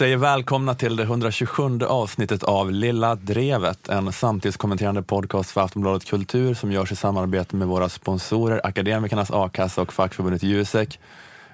[0.00, 6.54] Säger välkomna till det 127 avsnittet av Lilla Drevet, en samtidskommenterande podcast för Aftonbladet Kultur
[6.54, 10.98] som görs i samarbete med våra sponsorer Akademikernas A-kassa och fackförbundet Jusek.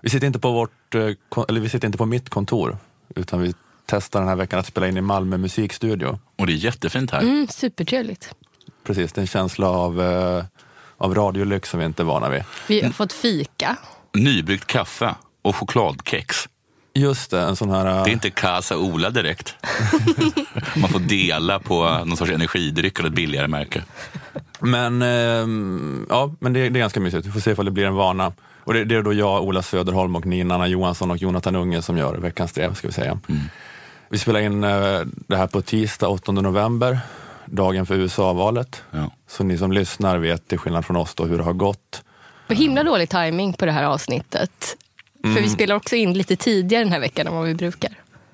[0.01, 1.01] Vi sitter inte på, vårt, eh,
[1.49, 2.79] eller vi sitter inte på mitt kontor,
[3.15, 3.55] utan vi
[3.87, 6.19] testar den här veckan att spela in i Malmö musikstudio.
[6.37, 7.21] Och det är jättefint här.
[7.21, 8.35] Mm, supertrevligt.
[8.85, 10.45] Precis, det är en känsla av, eh,
[10.97, 12.43] av radiolyx som vi inte är vana vid.
[12.69, 13.77] Vi har fått fika.
[14.15, 16.49] Nybryggt kaffe och chokladkex.
[16.97, 17.87] Just det, en sån här...
[17.87, 19.55] eh, Det är inte Casa Ola direkt.
[20.77, 23.83] Man får dela på någon sorts energidryck eller ett billigare märke.
[24.61, 27.27] Men, ehm, ja, men det, det är ganska mysigt.
[27.27, 28.33] Vi får se ifall det blir en vana.
[28.65, 31.83] Och det, det är då jag, Ola Söderholm och Nina Anna Johansson och Jonathan Unge
[31.83, 33.19] som gör veckans drev, ska vi säga.
[34.09, 36.99] Vi spelar in eh, det här på tisdag 8 november,
[37.47, 38.83] dagen för USA-valet.
[38.91, 39.11] Ja.
[39.29, 42.03] Så ni som lyssnar vet, till skillnad från oss, då, hur det har gått.
[42.49, 44.77] Himla dålig timing på det här avsnittet.
[45.23, 47.91] För vi spelar också in lite tidigare den här veckan än vad vi brukar.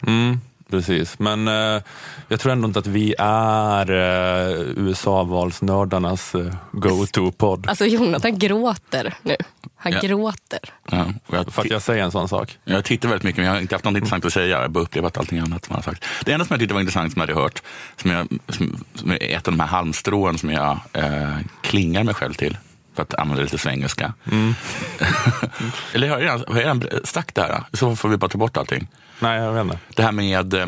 [0.06, 1.82] Mm, precis, men eh,
[2.28, 7.66] jag tror ändå inte att vi är eh, USA-valsnördarnas eh, go-to-podd.
[7.68, 9.36] Alltså Jonathan gråter nu.
[9.76, 10.00] Han Ja.
[10.00, 10.58] gråter.
[10.90, 12.58] Ja, och jag, För att jag säger en sån sak.
[12.64, 14.46] jag tittar väldigt mycket men jag har inte haft något intressant att säga.
[14.46, 16.04] Jag har bara upplevt allting annat som man har sagt.
[16.24, 17.62] Det enda som jag tyckte var intressant som jag hade hört,
[17.96, 22.14] som, jag, som, som är ett av de här halmstrån som jag eh, klingar mig
[22.14, 22.56] själv till.
[22.94, 24.14] För att använda lite svengelska.
[25.94, 27.62] Eller har jag redan, har jag redan sagt det här?
[27.72, 28.88] Så får vi bara ta bort allting.
[29.20, 29.78] Nej, jag vet inte.
[29.96, 30.66] Det här med, eh,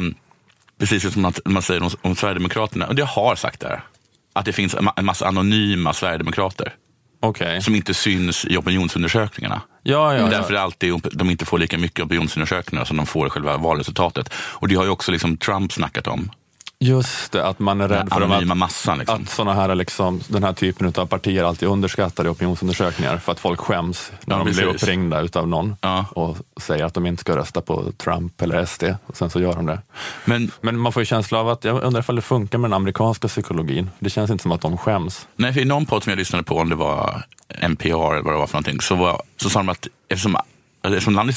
[0.78, 3.84] precis som man, man säger om, om Sverigedemokraterna, och jag har sagt det här,
[4.32, 6.74] att det finns en ma- en massa anonyma Sverigedemokrater
[7.20, 7.62] Okej.
[7.62, 9.60] som inte syns i opinionsundersökningarna.
[9.82, 10.60] Ja, ja, Därför ja.
[10.60, 14.32] är alltid de inte får lika mycket opinionsundersökningar som de får i själva valresultatet.
[14.34, 16.30] Och det har ju också liksom Trump snackat om.
[16.78, 18.98] Just det, att man är rädd för att, massan.
[18.98, 19.22] Liksom.
[19.22, 23.40] att såna här, liksom, den här typen av partier alltid underskattar i opinionsundersökningar för att
[23.40, 24.82] folk skäms när Ja, de blir precis.
[24.82, 26.04] uppringda utav någon Ja.
[26.12, 29.52] och säger att de inte ska rösta på Trump eller SD och sen så gör
[29.54, 29.80] de det.
[30.24, 32.76] Men Men man får ju känsla av att, jag undrar ifall det funkar med den
[32.76, 33.90] amerikanska psykologin.
[33.98, 35.28] Det känns inte som att de skäms.
[35.36, 38.32] nej, för i någon podd som jag lyssnade på, om det var NPR eller vad
[38.34, 40.36] det var för någonting, så, var, så sa de att eftersom,
[40.82, 41.36] eftersom landet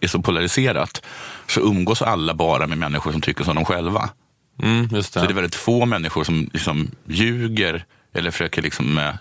[0.00, 1.02] är så polariserat
[1.48, 4.10] så umgås alla bara med människor som tycker som de själva.
[4.62, 5.02] Mm, det.
[5.02, 9.14] Så det är väldigt få människor som liksom ljuger eller försöker liksom, eh,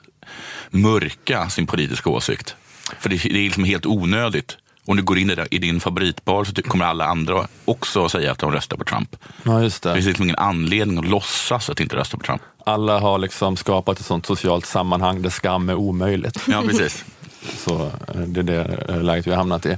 [0.69, 2.55] mörka sin politiska åsikt.
[2.99, 4.57] För det, det är liksom helt onödigt.
[4.85, 8.31] Om du går in i, det- i din favoritbar så kommer alla andra också säga
[8.31, 9.15] att de röstar på Trump.
[9.43, 9.95] Ja, just Det det.
[9.95, 12.41] finns liksom ingen anledning att låtsas att inte rösta på Trump.
[12.65, 16.39] Alla har liksom skapat ett sånt socialt sammanhang där skam är omöjligt.
[16.47, 17.05] Ja, precis.
[17.57, 19.77] Så eh, det är det eh, läget vi har hamnat i.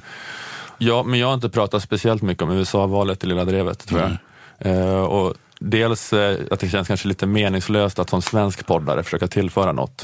[0.78, 4.12] Ja, men jag har inte pratat speciellt mycket om USA-valet i Lilla Drevet, tror jag.
[4.72, 9.28] Eh, och dels eh, att det känns kanske lite meningslöst att som svensk poddare försöka
[9.28, 10.04] tillföra något.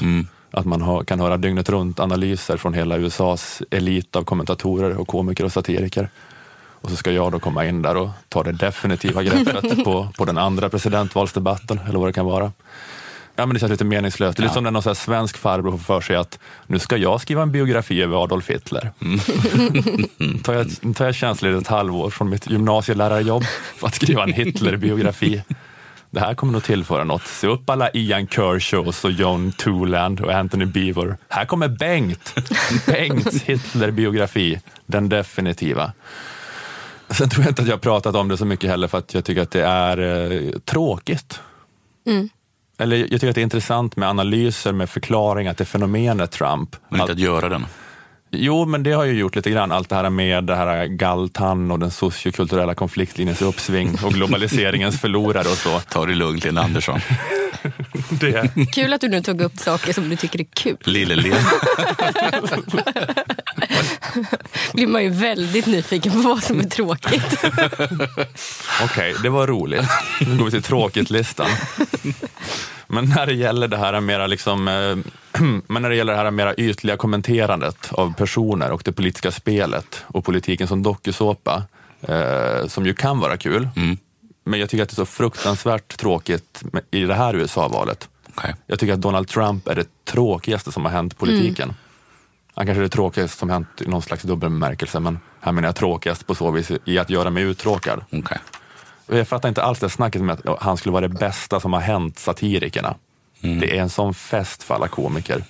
[0.50, 5.44] Att man kan höra dygnet runt analyser från hela USAs elit av kommentatorer och komiker
[5.44, 6.08] och satiriker.
[6.80, 10.24] Och så ska jag då komma in där och ta det definitiva greppet på, på
[10.24, 12.52] den andra presidentvalsdebatten, eller vad det kan vara.
[13.36, 14.36] Ja, men det känns lite meningslöst.
[14.36, 16.78] Det är lite som när någon så här svensk farbror får för sig att nu
[16.78, 18.90] ska jag skriva en biografi över Adolf Hitler.
[20.42, 23.44] tar, jag, tar jag tjänstledigt ett halvår från mitt gymnasielärarjobb
[23.76, 25.42] för att skriva en Hitler-biografi.
[26.10, 27.26] Det här kommer nog tillföra något.
[27.26, 31.16] Se upp alla Ian Kershaws och John Toland och Anthony Beaver.
[31.28, 32.34] Här kommer Bengt.
[32.86, 34.60] Bengts Hitler-biografi.
[34.86, 35.92] Den definitiva.
[37.10, 39.14] Sen tror jag inte att jag har pratat om det så mycket heller för att
[39.14, 41.40] jag tycker att det är eh, tråkigt.
[42.78, 46.76] Eller jag tycker att det är intressant med analyser, med förklaringar till fenomenet Trump.
[46.88, 47.66] Men inte att göra den.
[48.30, 49.72] Jo, men det har ju gjort lite grann.
[49.72, 55.48] Allt det här med det här galtan och den sociokulturella konfliktlinjens uppsving och globaliseringens förlorare
[55.48, 55.80] och så.
[55.80, 57.00] Ta det lugnt, Lena Andersson.
[58.10, 60.76] Det, Kul att du nu tog upp saker som du tycker är kul.
[60.84, 61.36] Lille-Lena.
[64.72, 67.44] blir man ju väldigt nyfiken på vad som är tråkigt.
[68.84, 69.88] Okej, det var roligt.
[70.20, 71.48] Nu går vi till tråkigt-listan.
[72.88, 74.96] Men när det gäller det här mera liksom, eh,
[75.66, 80.04] men när det gäller det här mera ytliga kommenterandet av personer och det politiska spelet
[80.06, 81.62] och politiken som dokusåpa,
[82.02, 83.68] eh, som ju kan vara kul,
[84.44, 88.08] men jag tycker att det är så fruktansvärt tråkigt i det här USA-valet.
[88.34, 88.54] Okej.
[88.66, 91.74] Jag tycker att Donald Trump är det tråkigaste som har hänt politiken.
[92.56, 95.68] Han kanske är det tråkigaste som hänt i någon slags dubbel bemärkelse, men här menar
[95.68, 98.04] jag tråkigast på så vis i att göra mig uttråkad.
[99.06, 101.72] Och Jag fattar inte alls det snacket med att han skulle vara det bästa som
[101.72, 102.94] har hänt satirikerna.
[103.40, 105.44] Det är en sån fest för alla komiker.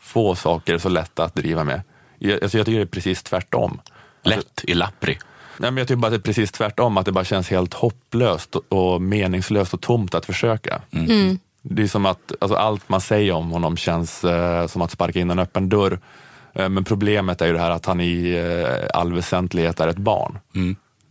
[0.00, 1.82] Få saker är så lätta att driva med.
[2.18, 3.80] Jag, alltså jag tycker det är precis tvärtom.
[4.22, 5.18] Lätt i lappri.
[5.58, 7.74] Nej, men jag tycker bara att det är precis tvärtom, att det bara känns helt
[7.74, 10.82] hopplöst och- meningslöst och tomt att försöka.
[11.62, 15.18] Det är som att alltså, allt man säger om honom känns eh, som att sparka
[15.20, 15.98] in en öppen dörr.
[16.58, 19.98] Eh, men problemet är ju det här att han i eh, all väsentlighet är ett
[19.98, 20.38] barn.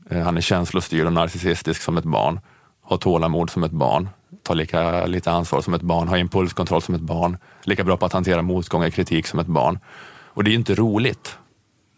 [0.09, 2.39] Eh, han är känslostyrd och narcissistisk som ett barn,
[2.83, 4.09] har tålamod som ett barn,
[4.43, 8.05] tar lika lite ansvar som ett barn, har impulskontroll som ett barn, lika bra på
[8.05, 9.79] att hantera motgång och kritik som ett barn.
[10.25, 11.37] Och det är ju inte roligt.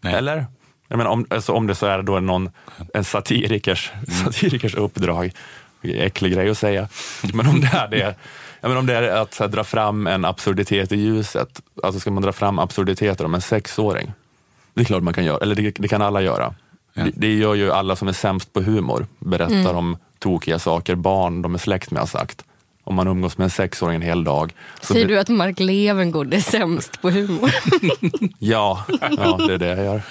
[0.01, 0.13] Nej.
[0.13, 0.45] Eller?
[0.87, 2.49] Jag menar, om, alltså, om det så är då någon,
[2.93, 3.91] en satirikers,
[4.23, 5.31] satirikers uppdrag,
[5.81, 6.87] äcklig grej att säga,
[7.33, 8.15] men om det är det,
[8.61, 12.23] menar, om det är att här, dra fram en absurditet i ljuset, alltså ska man
[12.23, 14.11] dra fram absurditeter om en sexåring?
[14.73, 16.53] Det är klart man kan göra, eller det, det kan alla göra.
[16.93, 17.03] Ja.
[17.03, 21.41] Det, det gör ju alla som är sämst på humor, berättar om tokiga saker barn
[21.41, 22.43] de är släkt med har sagt.
[22.83, 24.53] Om man umgås med en sexåring en hel dag.
[24.81, 27.51] så Säger blir- du att Mark Levengood är sämst på humor?
[28.39, 28.85] Ja,
[29.17, 30.01] ja, det är det jag gör.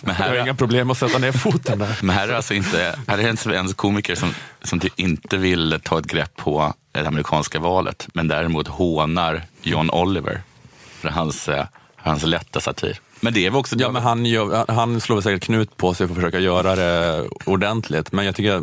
[0.00, 1.98] Men Jag har här, inga problem att sätta ner foten där.
[2.02, 4.30] men här är alltså inte, här är en svensk komiker som,
[4.62, 10.42] som inte vill ta ett grepp på det amerikanska valet, men däremot hånar John Oliver
[11.00, 13.00] för hans, eh, hans lätta satir.
[13.20, 13.76] Men det är också...
[13.78, 17.24] Ja, men han, gör, han slår säkert knut på sig för att försöka göra det
[17.44, 18.62] ordentligt, men jag tycker,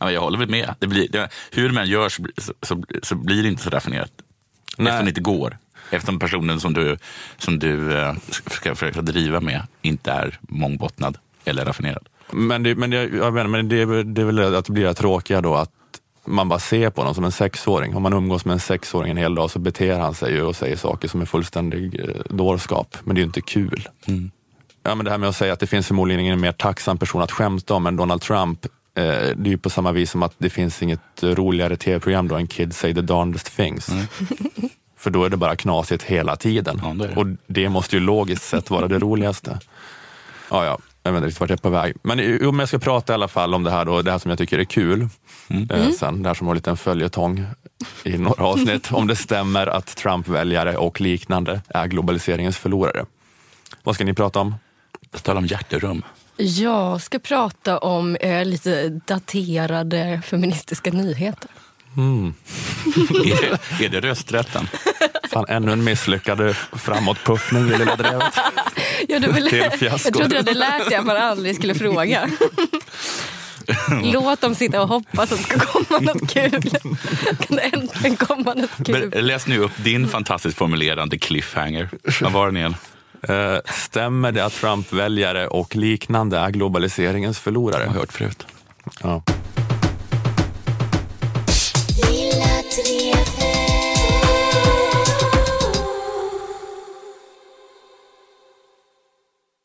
[0.00, 0.74] Ja, jag håller väl med.
[0.78, 2.22] Det blir, det, hur man gör så,
[2.62, 4.10] så, så, blir det inte så raffinerat.
[4.76, 4.86] Nej.
[4.86, 5.58] Eftersom det inte går.
[5.90, 6.96] Eftersom personen som du,
[7.38, 8.14] som du eh,
[8.46, 12.08] ska försöka driva med inte är mångbottnad eller raffinerad.
[12.30, 14.94] men det, men det, jag menar, men det, det är väl att det blir det
[14.94, 15.70] tråkiga då att
[16.24, 17.96] man bara ser på honom som en sexåring.
[17.96, 20.56] Om man umgås med en sexåring en hel dag så beter han sig ju och
[20.56, 23.88] säger saker som är fullständig eh, dårskap, men det är ju inte kul.
[24.82, 27.22] Ja, men det här med att säga att det finns förmodligen ingen mer tacksam person
[27.22, 28.64] att skämta om än Donald Trump.
[28.64, 29.02] Eh,
[29.36, 32.46] det är ju på samma vis som att det finns inget roligare tv-program då än
[32.46, 33.86] Kids say the darndest things.
[34.96, 36.80] För då är det bara knasigt hela tiden.
[36.84, 37.16] Ja, det.
[37.16, 39.58] Och det måste ju logiskt sett vara det roligaste.
[40.50, 41.96] Ja, ja, jag vet inte riktigt vart jag är på väg.
[42.02, 44.18] Men jo, men jag ska prata i alla fall om det här, då, det här
[44.18, 45.08] som jag tycker är kul.
[45.70, 47.46] Eh, sen, det här som var en liten följetong
[48.04, 48.92] i några avsnitt.
[48.92, 53.04] om det stämmer att Trump-väljare och liknande är globaliseringens förlorare.
[53.82, 54.54] Vad ska ni prata om?
[55.12, 56.02] Jag talar om hjärterum.
[56.36, 61.50] Jag ska prata om eh, lite daterade feministiska nyheter.
[61.96, 64.68] Är, det, är det rösträtten?
[65.30, 68.34] Fan, ännu en misslyckad framåtpuffning i lilla drevet.
[69.08, 70.08] Ja, Till fiasko.
[70.08, 72.30] jag trodde du hade lärt dig att man aldrig skulle fråga.
[74.02, 76.62] Låt dem sitta och hoppas att det ska komma något kul.
[77.40, 79.10] Kan det äntligen komma något kul?
[79.14, 81.88] Men Läs nu upp din fantastiskt formulerande cliffhanger.
[82.20, 82.76] Vad var den igen?
[83.28, 87.82] Eh, stämmer det att Trump-väljare och liknande är globaliseringens förlorare?
[87.82, 88.46] Jag har hört förut.
[89.02, 89.22] Ja.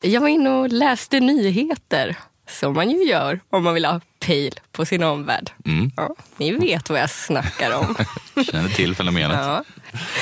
[0.02, 2.16] Jag var inne och läste nyheter,
[2.48, 5.50] som man ju gör om man vill ha pejl på sin omvärld.
[5.66, 5.90] Mm.
[5.96, 7.96] Ja, ni vet vad jag snackar om.
[8.44, 9.36] Känner till fenomenet.
[9.36, 9.64] Ja.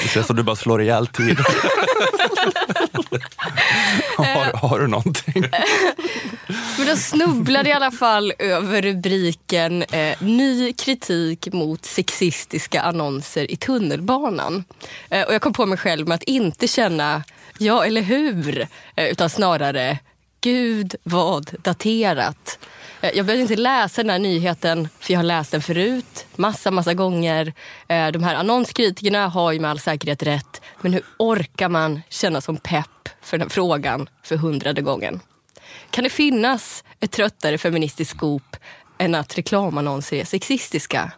[0.02, 1.38] Det känns som du bara slår ihjäl tid.
[4.16, 5.44] har, har du någonting?
[6.78, 13.50] Men då snubblade jag i alla fall över rubriken eh, Ny kritik mot sexistiska annonser
[13.50, 14.64] i tunnelbanan.
[15.10, 17.22] Eh, och jag kom på mig själv med att inte känna
[17.58, 19.98] ja eller hur, eh, utan snarare
[20.40, 22.58] Gud vad daterat.
[23.00, 26.70] Eh, jag behövde inte läsa den här nyheten, för jag har läst den förut, massa,
[26.70, 27.52] massa gånger.
[27.88, 32.40] Eh, de här annonskritikerna har ju med all säkerhet rätt, men hur orkar man känna
[32.40, 35.20] som pepp för den här frågan för hundrade gången?
[35.90, 38.56] Kan det finnas ett tröttare feministiskt skop
[38.98, 41.12] än att reklamannonser är sexistiska?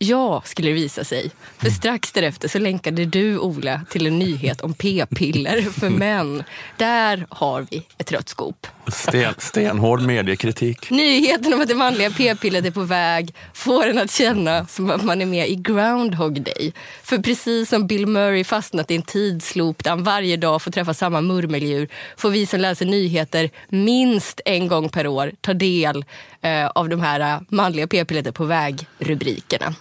[0.00, 1.30] Ja, skulle det visa sig.
[1.58, 6.44] För strax därefter så länkade du, Ola, till en nyhet om p-piller för män.
[6.76, 8.66] Där har vi ett trött skop.
[8.86, 10.90] Sten, stenhård mediekritik.
[10.90, 15.04] Nyheten om att det manliga p-pillret är på väg får en att känna som att
[15.04, 16.72] man är med i Groundhog Day.
[17.02, 20.94] För precis som Bill Murray fastnat i en tidsloop där han varje dag får träffa
[20.94, 26.04] samma murmeldjur får vi som läser nyheter minst en gång per år ta del
[26.42, 29.74] eh, av de här eh, manliga p-pillret på väg-rubrikerna.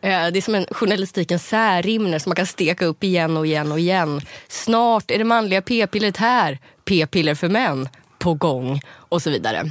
[0.00, 3.72] Eh, det är som en journalistikens särimner som man kan steka upp igen och igen
[3.72, 4.20] och igen.
[4.48, 6.58] Snart är det manliga p-pillret här.
[6.84, 7.88] P-piller för män
[8.18, 9.70] på gång och så vidare.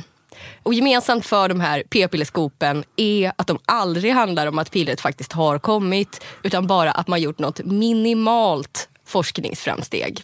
[0.63, 5.33] Och gemensamt för de här p-pillerskopen är att de aldrig handlar om att pillret faktiskt
[5.33, 10.23] har kommit utan bara att man gjort något minimalt forskningsframsteg.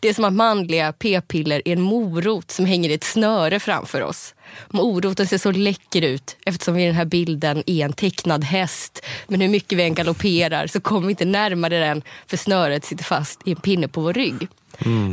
[0.00, 4.00] Det är som att manliga p-piller är en morot som hänger i ett snöre framför
[4.02, 4.34] oss.
[4.68, 9.06] Moroten ser så läcker ut eftersom vi i den här bilden är en tecknad häst.
[9.28, 13.04] Men hur mycket vi än galopperar så kommer vi inte närmare den för snöret sitter
[13.04, 14.48] fast i en pinne på vår rygg.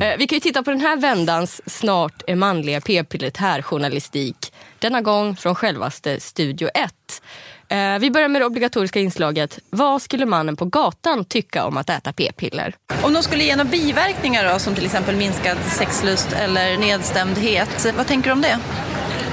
[0.01, 4.53] Eh, Vi kan ju titta på den här vändans snart är manliga p-pillret här journalistik.
[4.79, 7.21] Denna gång från självaste Studio 1.
[7.69, 9.59] Eh, Vi börjar med det obligatoriska inslaget.
[9.69, 12.75] Vad skulle mannen på gatan tycka om att äta p-piller?
[13.01, 18.07] Om de skulle ge några biverkningar då, som till exempel minskad sexlust eller nedstämdhet, vad
[18.07, 18.59] tänker du om det?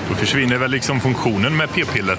[0.09, 2.19] Då försvinner väl liksom funktionen med p-piller.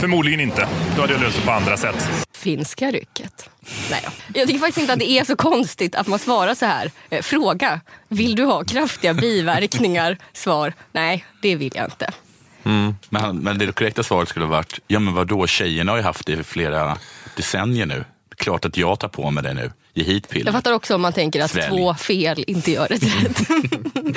[0.00, 0.68] Förmodligen inte.
[0.96, 2.08] Då hade jag löst det på andra sätt.
[2.32, 3.50] Finska rycket.
[3.90, 4.06] Nej.
[4.34, 6.90] Jag tycker faktiskt inte att det är så konstigt att man svarar så här.
[7.10, 10.18] Eh, Fråga, vill du ha kraftiga biverkningar?
[10.32, 12.10] Svar, nej det vill jag inte.
[13.08, 16.02] Men, han- men det korrekta svaret skulle ha varit, ja men vadå, tjejerna har ju
[16.04, 16.98] haft det i flera
[17.36, 18.04] decennier nu.
[18.36, 19.72] Klart att jag tar på mig det nu.
[19.94, 20.46] Ge hit piller.
[20.46, 21.68] Jag fattar också om man tänker att Svälj.
[21.68, 23.40] två fel inte gör ett rätt.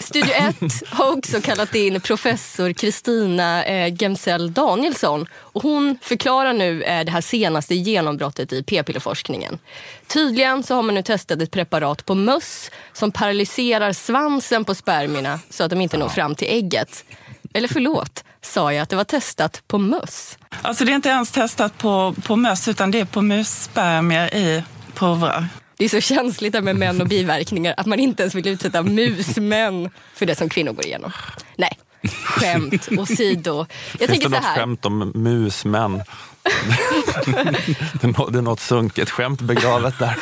[0.00, 0.56] Studio 1
[0.88, 5.26] har också kallat in professor Kristina eh, Gemsell Danielsson.
[5.32, 9.58] Och hon förklarar nu eh, det här senaste genombrottet i p-pillerforskningen.
[10.06, 15.40] Tydligen så har man nu testat ett preparat på möss som paralyserar svansen på spermierna
[15.50, 17.04] så att de inte når fram till ägget.
[17.54, 20.38] Eller förlåt, sa jag att det var testat på möss?
[20.62, 24.64] Alltså det är inte ens testat på, på möss utan det är på musspermier i
[24.94, 25.46] prover.
[25.76, 29.90] Det är så känsligt med män och biverkningar att man inte ens vill utsätta musmän
[30.14, 31.12] för det som kvinnor går igenom.
[31.56, 31.78] Nej,
[32.24, 33.66] skämt åsido.
[33.98, 34.56] Jag Finns det något här.
[34.56, 35.92] skämt om musmän?
[37.92, 40.16] det, är nå- det är något sunkigt skämt begravet där.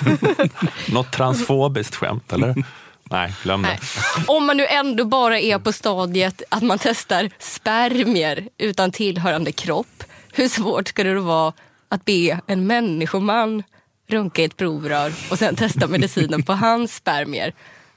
[0.93, 2.65] något transfobiskt skämt, eller?
[3.11, 3.69] Nej, glöm det.
[3.69, 3.79] Nej.
[4.27, 10.05] Om man nu ändå bara är på stadiet att man testar spermier utan tillhörande kropp.
[10.33, 11.53] Hur svårt ska det då vara
[11.89, 13.63] att be en människoman
[14.09, 17.55] runka i ett provrör och sen testa medicinen på hans spermier?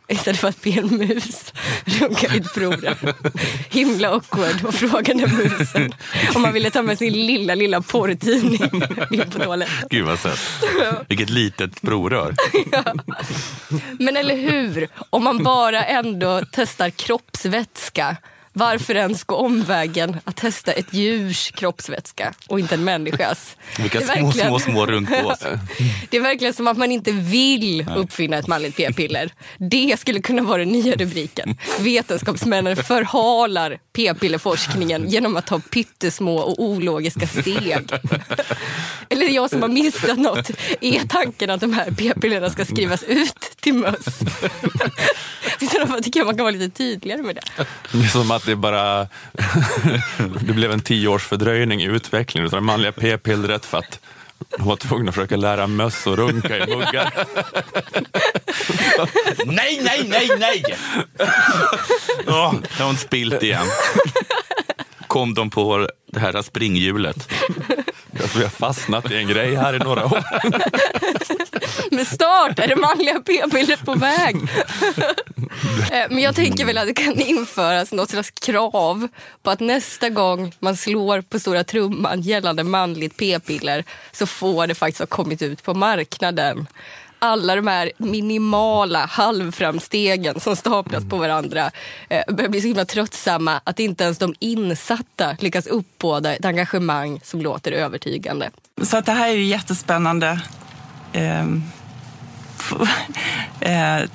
[0.09, 1.53] Istället för att be en mus
[1.85, 3.13] runka ett provrör.
[3.69, 5.93] Himla awkward att fråga den musen
[6.35, 8.69] om man ville ta med sin lilla, lilla porrtidning
[9.11, 9.87] in på toaletten.
[9.89, 10.39] Gud vad sött.
[11.07, 12.35] Vilket litet provrör.
[13.99, 14.87] Men eller hur?
[15.09, 18.17] Om man bara ändå testar kroppsvätska
[18.59, 23.57] varför ens gå omvägen att testa ett djurs kroppsvätska och inte en människas?
[23.77, 25.39] Vilka små, små, små runkgås.
[26.09, 29.31] Det är verkligen som att man inte vill uppfinna ett manligt p-piller.
[29.57, 31.57] Det skulle kunna vara den nya rubriken.
[31.79, 37.87] Vetenskapsmännen förhalar p-pillerforskningen genom att ta pyttesmå och ologiska steg.
[39.09, 40.51] Eller jag som har missat något?
[40.81, 44.19] Är tanken att de här p-pillerna ska skrivas ut till möss?
[45.59, 47.41] I så fall tycker jag man kan vara lite tydligare med det.
[47.91, 49.01] Det är som att det bara
[50.41, 53.99] det blev en tio års fördröjning i utvecklingen av det manliga p-pillret för att
[54.57, 57.13] de var tvungna att försöka lära möss att runka i muggar.
[59.45, 60.63] Nej, nej, nej, nej!
[62.27, 63.67] Åh, nu har hon spilt igen.
[65.07, 67.29] Kom de på det här springhjulet.
[68.21, 70.23] Alltså, vi har fastnat i en grej här i några år.
[71.95, 74.35] Men snart är det manliga p-pillret på väg.
[75.91, 79.07] Eh, Men jag tänker väl att det kan införas något slags krav
[79.43, 84.75] på att nästa gång man slår på stora trumman gällande manligt p-piller så får det
[84.75, 86.67] faktiskt ha kommit ut på marknaden.
[87.19, 91.71] Alla de här minimala halvframstegen som staplas på varandra
[92.09, 97.19] eh, börjar bli så himla tröttsamma att inte ens de insatta lyckas uppbåda ett engagemang
[97.23, 98.49] som låter övertygande.
[98.81, 100.39] Så att det här är ju jättespännande.
[102.59, 102.89] F-
[103.61, 104.09] eh,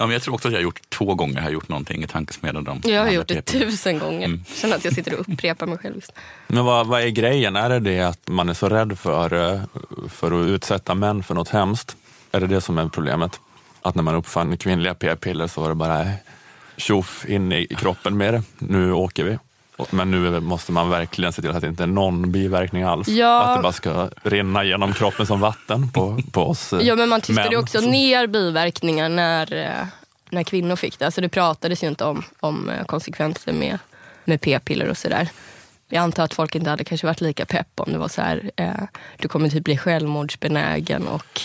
[0.00, 2.02] Ja, men jag tror också att jag har gjort två gånger har jag gjort någonting
[2.02, 2.68] i tankesmedjan.
[2.68, 4.24] om Jag har gjort det tusen gånger.
[4.26, 4.44] Mm.
[4.54, 6.00] Känner att jag sitter och upprepar mig själv.
[6.48, 7.56] Men vad, vad är grejen?
[7.56, 9.60] Är det det att man är så rädd för, eh,
[10.08, 11.96] för att utsätta män för något hemskt?
[12.32, 13.40] Är det det som är problemet?
[13.82, 16.06] Att när man uppfann kvinnliga p-piller så var det bara
[16.76, 18.42] tjoff in i kroppen med det.
[18.58, 19.38] Nu åker vi.
[19.90, 23.08] Men nu måste man verkligen se till att det inte är någon biverkning alls.
[23.08, 23.42] Ja.
[23.42, 27.08] Att det bara ska rinna genom kroppen som vatten på, på oss eh, Ja, men
[27.08, 27.58] man tystade män.
[27.58, 29.86] också ner biverkningar när, eh,
[30.30, 31.04] när kvinnor fick det.
[31.04, 33.78] Alltså det pratades ju inte om, om eh, konsekvenser med,
[34.24, 35.28] med p-piller och sådär.
[35.88, 38.50] Jag antar att folk inte hade kanske varit lika pepp om det var så här,
[38.56, 38.72] eh,
[39.16, 41.40] du kommer typ bli självmordsbenägen och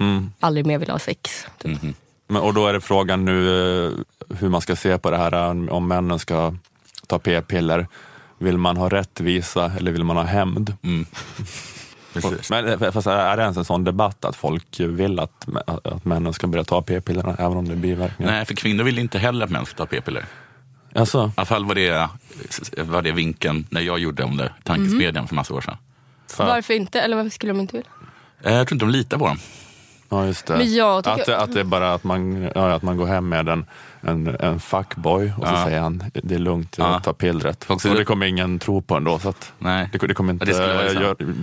[0.00, 0.32] Mm.
[0.40, 1.46] aldrig mer vill ha sex.
[1.58, 1.82] Typ.
[1.82, 1.94] Mhm.
[2.28, 3.48] Men, och då är det frågan nu
[3.86, 3.92] eh,
[4.38, 6.54] hur man ska se på det här eh, om männen ska
[7.06, 7.86] ta p-piller.
[8.38, 10.74] Vill man ha rättvisa eller vill man ha hämnd?
[10.82, 11.06] Mm.
[12.50, 16.32] Men eh, fast är det ens en sån debatt att folk vill att, att männen
[16.32, 18.32] ska börja ta p-pillerna även om det är biverkningar?
[18.32, 20.24] Nej, för kvinnor vill inte heller att män ska ta p-piller.
[20.94, 22.08] Alltså, I alla fall var det,
[22.82, 25.76] var det vinkeln när jag gjorde om det, tankesmedjan för massa år sedan.
[26.30, 27.00] för, Varför inte?
[27.00, 27.90] Eller varför skulle de inte vilja?
[28.42, 29.38] Jag tror inte de litar på dem.
[30.08, 30.56] Ja, just det.
[30.56, 33.06] Men jag tycker- att, det- att det är bara att man, ja, att man går
[33.06, 33.66] hem med en,
[34.00, 35.64] en, en fuckboy och så Ja.
[35.64, 37.00] säger han det är lugnt, Ja.
[37.00, 37.64] ta pillret.
[37.68, 39.18] Och det kommer ingen tro på ändå.
[39.18, 39.88] Så att Nej.
[39.92, 40.74] det, det kommer inte Ja, det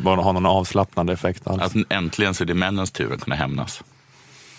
[0.03, 1.61] vara gör, ha någon avslappnande effekt alls.
[1.63, 3.83] Att äntligen så är det männens tur att kunna hämnas.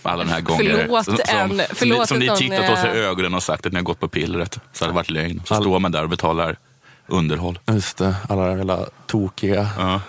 [0.03, 3.09] Alla den här gånger Förlåt som, en- som, ni, som ni tittat oss i eh,
[3.09, 4.59] ögonen och sagt att ni har gått på pillret.
[4.73, 5.43] Så har det varit lögn.
[5.45, 6.57] Så All- står man där och betalar
[7.07, 7.59] underhåll.
[7.67, 9.95] Just det, alla jävla tokiga Ja.
[9.95, 10.01] eh,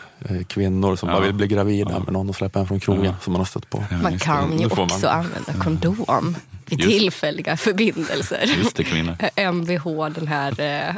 [0.48, 1.16] kvinnor som Ja.
[1.16, 3.14] bara vill bli gravida med någon och släppa en från krogen Ja.
[3.24, 3.84] som man har stött på.
[4.04, 6.36] Man kan ju också man- använda kondom.
[6.66, 8.54] vid Just- tillfälliga förbindelser.
[8.58, 9.16] Just det, kvinnor.
[9.36, 10.96] MVH, den här eh,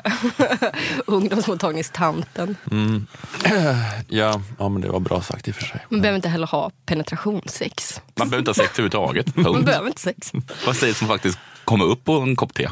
[1.06, 2.56] ungdomsmottagningstanten.
[4.12, 5.86] Ja, ja, men det var bra sagt i och för sig.
[5.90, 8.02] Man behöver inte heller ha penetrationssex.
[8.16, 9.36] Man behöver inte ha sex överhuvudtaget.
[9.36, 10.32] Man behöver inte sex.
[10.66, 12.70] Vad sägs som faktiskt komma upp på en kopp te?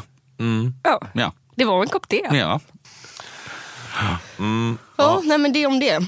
[0.82, 1.32] Ja, Ja.
[1.56, 2.20] det var en kopp te.
[2.32, 2.60] ja.
[4.96, 6.00] Ja, nej men det om det.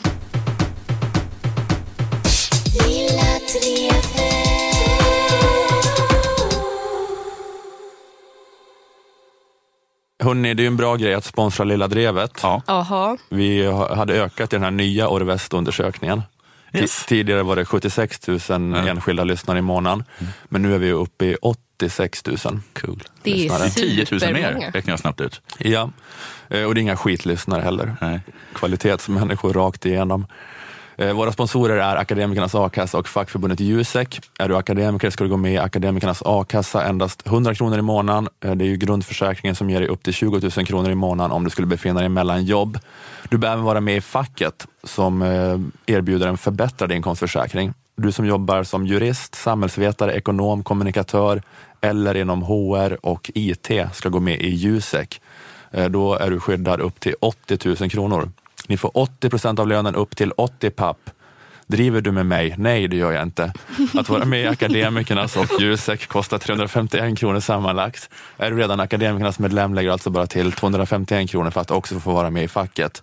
[10.23, 12.40] Hörrni, det är ju en bra grej att sponsra Lilla Drevet.
[12.42, 12.62] ja.
[12.66, 13.16] Jaha.
[13.28, 16.23] Vi ha- hade ökat i den här nya Orvest-undersökningen.
[16.73, 17.04] Yes.
[17.04, 18.38] Ti- Tidigare var det 76 000
[18.75, 20.04] enskilda lyssnare i månaden,
[20.49, 22.37] men nu är vi uppe i 86 000.
[22.80, 23.02] Cool.
[23.23, 23.71] Det är Lyssnare.
[23.71, 25.40] 10 000 mer räknar jag snabbt ut.
[25.59, 25.90] Ja,
[26.52, 27.97] Eh, och det är inga skitlyssnare heller.
[28.00, 28.21] Nej.
[28.54, 30.26] Kvalitetsmänniskor rakt igenom.
[31.00, 34.21] Eh, våra sponsorer är Akademikernas a-kassa och fackförbundet Jusek.
[34.38, 38.28] Är du akademiker ska du gå med i Akademikernas a-kassa endast 100 kronor i månaden.
[38.45, 41.33] Eh, det är ju grundförsäkringen som ger dig upp till 20 000 kronor i månaden
[41.33, 42.78] om du skulle befinna dig mellan jobb.
[43.28, 47.75] Du behöver vara med i facket som eh, erbjuder en förbättrad inkomstförsäkring.
[47.97, 51.42] Du som jobbar som jurist, samhällsvetare, ekonom, kommunikatör
[51.80, 55.21] eller inom HR och IT ska gå med i Jusek.
[55.90, 58.30] Då är du skyddad upp till 80 000 kronor.
[58.71, 61.11] Ni får 80 procent av lönen upp till 80 papp.
[61.67, 62.55] Driver du med mig?
[62.59, 63.53] Nej, det gör jag inte.
[63.95, 68.11] Att vara med i Akademikernas och Jusek kostar 351 kronor sammanlagt.
[68.37, 72.00] Är du redan Akademikernas medlem lägger du alltså bara till 251 kronor för att också
[72.00, 73.03] få vara med i facket.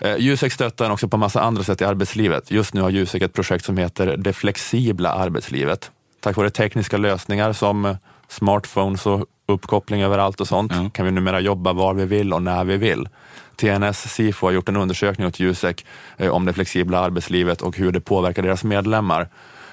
[0.00, 2.50] Eh, Jusek stöttar också på massa andra sätt i arbetslivet.
[2.50, 5.90] Just nu har Jusek ett projekt som heter Det flexibla arbetslivet.
[6.20, 7.96] Tack vare tekniska lösningar som
[8.32, 10.90] smartphones och uppkoppling överallt och sånt Ja.
[10.94, 13.08] kan vi numera jobba var vi vill och när vi vill.
[13.56, 17.92] TNS Sifo har gjort en undersökning åt Jusek eh, om det flexibla arbetslivet och hur
[17.92, 19.28] det påverkar deras medlemmar.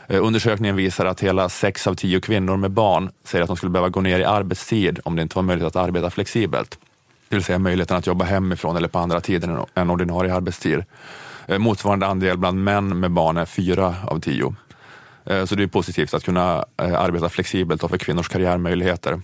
[0.08, 3.69] Eh, Undersökningen visar att hela sex av tio kvinnor med barn säger att de skulle
[3.69, 6.78] behöva gå ner i arbetstid om det inte var möjligt att arbeta flexibelt.
[7.30, 10.84] Det vill säga möjligheten att jobba hemifrån eller på andra tider än- än ordinarie arbetstid.
[11.48, 14.56] Eh, Motsvarande andel bland män med barn är fyra av tio.
[15.30, 19.22] Eh, så det är positivt att kunna eh, arbeta flexibelt och för kvinnors karriärmöjligheter.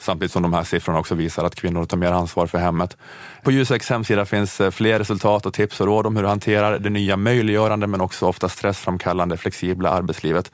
[0.00, 2.96] Samtidigt som de här siffrorna också visar att kvinnor tar mer ansvar för hemmet.
[3.42, 6.78] På Juseks hemsida finns eh, fler resultat och tips och råd om hur du hanterar
[6.78, 10.52] det nya möjliggörande men också ofta stressframkallande flexibla arbetslivet.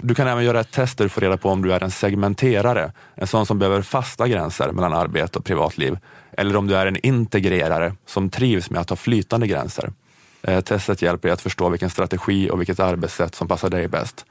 [0.00, 1.90] Du kan även göra ett test där du får reda på om du är en
[1.90, 5.98] segmenterare, en sån som behöver fasta gränser mellan arbete och privatliv.
[6.32, 9.92] Eller om du är en integrerare som trivs med att ha flytande gränser.
[10.48, 14.26] Eh, Testet hjälper dig att förstå vilken strategi och vilket arbetssätt som passar dig bäst.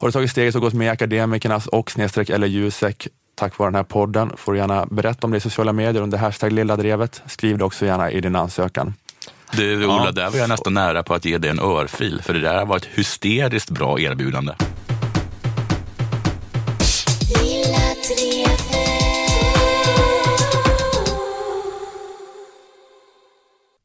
[0.00, 3.70] Har du tagit steget och gått med i Akademikernas och snedstreck eller Jusek tack vare
[3.70, 6.76] den här podden får du gärna berätta om det i sociala medier under hashtag lilla
[6.76, 7.22] drevet.
[7.26, 8.94] Skriv det också gärna i din ansökan.
[9.52, 12.40] Det, Ola, där var jag nästan nära på att ge dig en örfil, för det
[12.40, 14.52] där var ett hysteriskt bra erbjudande.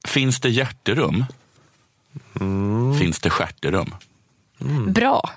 [0.07, 1.25] Finns det hjärterum?
[2.99, 3.95] Finns det stjärterum?
[4.87, 5.29] Bra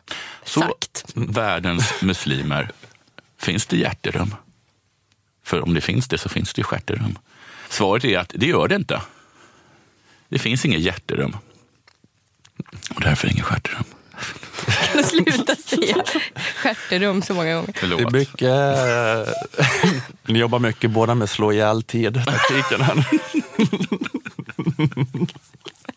[0.45, 1.05] Så, sagt.
[1.15, 2.71] världens muslimer,
[3.41, 4.35] finns det hjärterum?
[5.45, 7.19] För om det finns det så finns det stjärterum.
[7.69, 9.01] Svaret är att det gör det inte.
[10.29, 11.37] Det finns inget hjärterum.
[12.95, 13.85] Och därför inget stjärterum.
[15.05, 16.05] Sluta säga
[16.57, 17.71] stjärterum så många gånger.
[17.75, 17.99] Förlåt.
[17.99, 19.29] Det är mycket, eh,
[20.33, 22.97] ni jobbar mycket båda med slå ihjäl tid, taktiken här.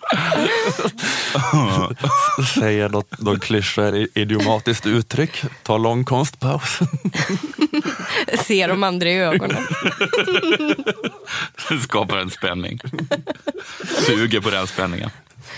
[2.55, 6.79] Säger något, någon klyscha idiomatiskt uttryck, ta lång konstpaus.
[8.45, 9.67] Se de andra i ögonen.
[11.83, 12.79] skapar en spänning.
[14.05, 15.09] Suger på den spänningen.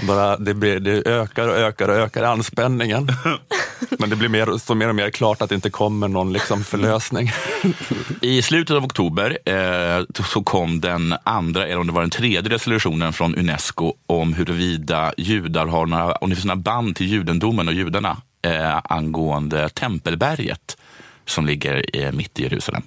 [0.07, 3.07] Bara, det, blir, det ökar och ökar och ökar anspänningen.
[3.99, 6.63] Men det blir mer, så mer och mer klart att det inte kommer någon liksom
[6.63, 7.31] förlösning.
[8.21, 12.53] I slutet av oktober eh, så kom den andra, eller om det var den tredje
[12.53, 17.67] resolutionen från Unesco om huruvida judar har några, om det finns några band till judendomen
[17.67, 20.77] och judarna eh, angående Tempelberget
[21.25, 22.83] som ligger eh, mitt i Jerusalem.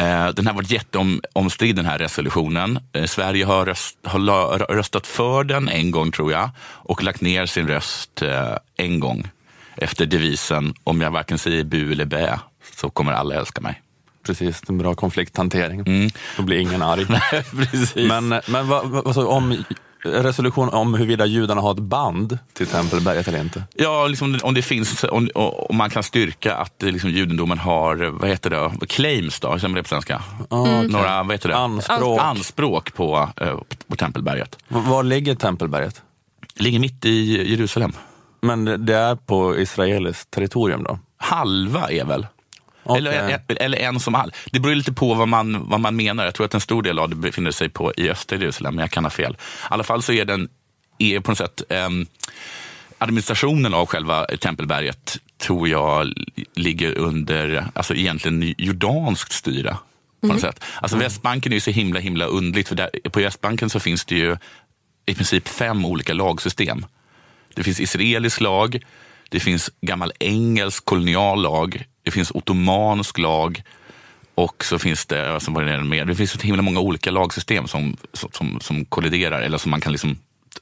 [0.00, 2.78] Eh, Den har varit jätteomstridd den här resolutionen.
[2.92, 7.46] Eh, Sverige har, röst, har röstat för den en gång tror jag och lagt ner
[7.46, 9.28] sin röst eh, en gång
[9.76, 12.38] efter devisen om jag varken säger bu eller bä
[12.76, 13.82] så kommer alla älska mig.
[14.26, 16.10] Precis, en bra konflikthantering.
[16.36, 17.06] Då blir ingen arg.
[17.50, 17.94] Precis.
[17.94, 19.64] Men, men vad, vad, alltså, om
[20.04, 23.62] resolution om huruvida judarna har ett band till Tempelberget eller inte?
[23.74, 28.28] Ja, liksom, om det finns, om, om man kan styrka att liksom, judendomen har, vad
[28.28, 30.22] heter det, claims då, som det på svenska?
[30.88, 31.56] Några, vad heter det?
[31.56, 32.20] Anspråk.
[32.20, 34.58] Anspråk på, eh, på Tempelberget.
[34.68, 36.02] Var ligger Tempelberget?
[36.54, 37.92] Ligger mitt i Jerusalem.
[38.42, 40.98] Men det är på israeliskt territorium då?
[41.16, 42.26] Halva är väl?
[42.82, 42.98] Okej.
[42.98, 44.32] Eller, eller en som all.
[44.52, 46.24] Det beror lite på vad man, vad man menar.
[46.24, 48.82] Jag tror att en stor del av det befinner sig på, i östra Jerusalem, men
[48.82, 49.32] jag kan ha fel.
[49.32, 49.36] I
[49.68, 50.48] alla fall så är den
[50.98, 52.06] är på något sätt ehm,
[52.98, 56.12] administrationen av själva tempelberget tror jag
[56.54, 59.76] ligger under, alltså egentligen jordanskt styre.
[60.20, 60.64] På något sätt.
[60.80, 64.14] Alltså Västbanken är ju så himla himla undligt, för där, på Västbanken så finns det
[64.14, 64.36] ju
[65.06, 66.86] i princip fem olika lagsystem.
[67.54, 68.82] Det finns israelisk lag,
[69.28, 73.62] det finns gammal engelsk kolonial lag, det finns ottomansk lag
[74.34, 76.04] och så finns det, alltså vad är det mer?
[76.04, 79.92] Det finns så himla många olika lagsystem som, som, som kolliderar eller som man kan
[79.92, 80.18] liksom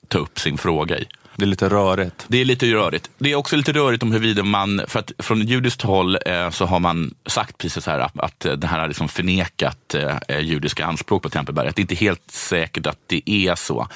[0.08, 1.06] ta upp sin fråga i.
[1.36, 2.24] Det är lite rörigt.
[2.28, 3.10] Det är lite rörigt.
[3.18, 6.66] Det är också lite rörigt om huruvida man, för att från judiskt håll eh, så
[6.66, 9.94] har man sagt precis så här att, att det här har liksom förnekat
[10.28, 11.76] eh, judiska anspråk på Tempelberget.
[11.76, 13.88] Det är inte helt säkert att det är så.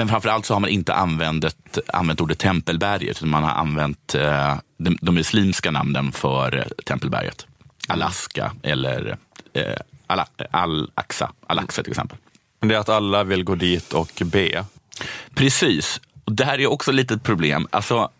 [0.00, 4.58] Men framförallt så har man inte använt, använt ordet Tempelberget, utan man har använt eh,
[4.78, 7.46] de, de muslimska namnen för eh, Tempelberget.
[7.88, 9.16] Alaska eller
[9.52, 9.74] eh,
[10.06, 12.18] Al- Al-Aqsa, Al-Aqsa till exempel.
[12.60, 14.64] Men det är att alla vill gå dit och be.
[15.34, 16.00] Precis.
[16.24, 17.66] Och det här är också lite ett problem.
[17.70, 18.10] Alltså,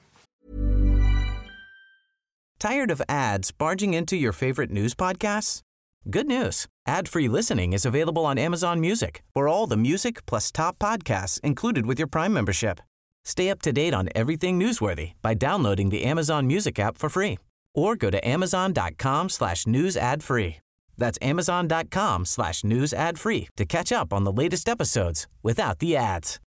[2.63, 5.63] Tired of ads barging into your favorite news podcasts?
[6.09, 6.67] Good news.
[6.89, 11.85] Ad-free listening is available on Amazon Music for all the music plus top podcasts included
[11.85, 12.81] with your Prime membership.
[13.25, 17.39] Stay up to date on everything newsworthy by downloading the Amazon Music app for free
[17.75, 20.57] or go to amazon.com slash news ad free.
[20.97, 25.97] That's amazon.com slash news ad free to catch up on the latest episodes without the
[25.97, 26.41] ads.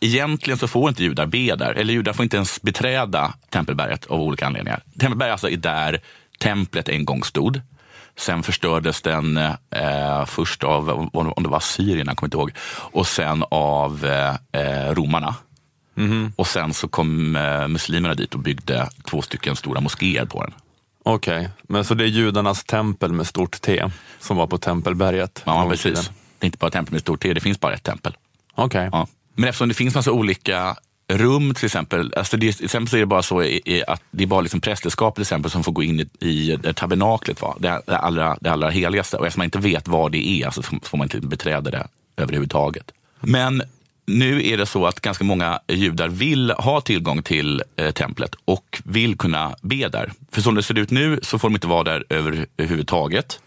[0.00, 4.20] egentligen så får inte judar be där, eller judar får inte ens beträda Tempelberget av
[4.20, 4.82] olika anledningar.
[4.98, 6.00] Tempelberget alltså är där
[6.38, 7.60] templet en gång stod.
[8.16, 9.36] Sen förstördes den
[9.70, 14.04] eh, först av, om det var Syrien, jag kommer inte ihåg, och sen av
[14.52, 15.34] eh, romarna.
[16.36, 20.54] Och sen så kom eh, muslimerna dit och byggde två stycken stora moskéer på den.
[21.02, 23.84] Okej, men så det är judarnas tempel med stort T
[24.20, 25.42] som var på Tempelberget?
[25.46, 25.82] Ja, precis.
[25.82, 26.04] tiden.
[26.38, 28.16] Det är inte bara tempel med stort T, det finns bara ett tempel.
[28.54, 28.88] Okej.
[28.92, 29.06] Ja.
[29.34, 30.76] Men eftersom det finns massa olika
[31.08, 34.02] rum till exempel, alltså det, till exempel så är det bara så i, i att
[34.10, 37.56] det är bara liksom prästerskapet till exempel som får gå in i, i tabernaklet va?
[37.58, 39.16] det, det, allra, det allra heligaste.
[39.16, 41.88] Och eftersom man inte vet vad det är alltså, så får man inte beträda det
[42.16, 42.92] överhuvudtaget.
[43.20, 43.62] Men
[44.06, 48.82] nu är det så att ganska många judar vill ha tillgång till eh, templet och
[48.84, 50.12] vill kunna be där.
[50.30, 53.40] För som det ser ut nu så får de inte vara där överhuvudtaget.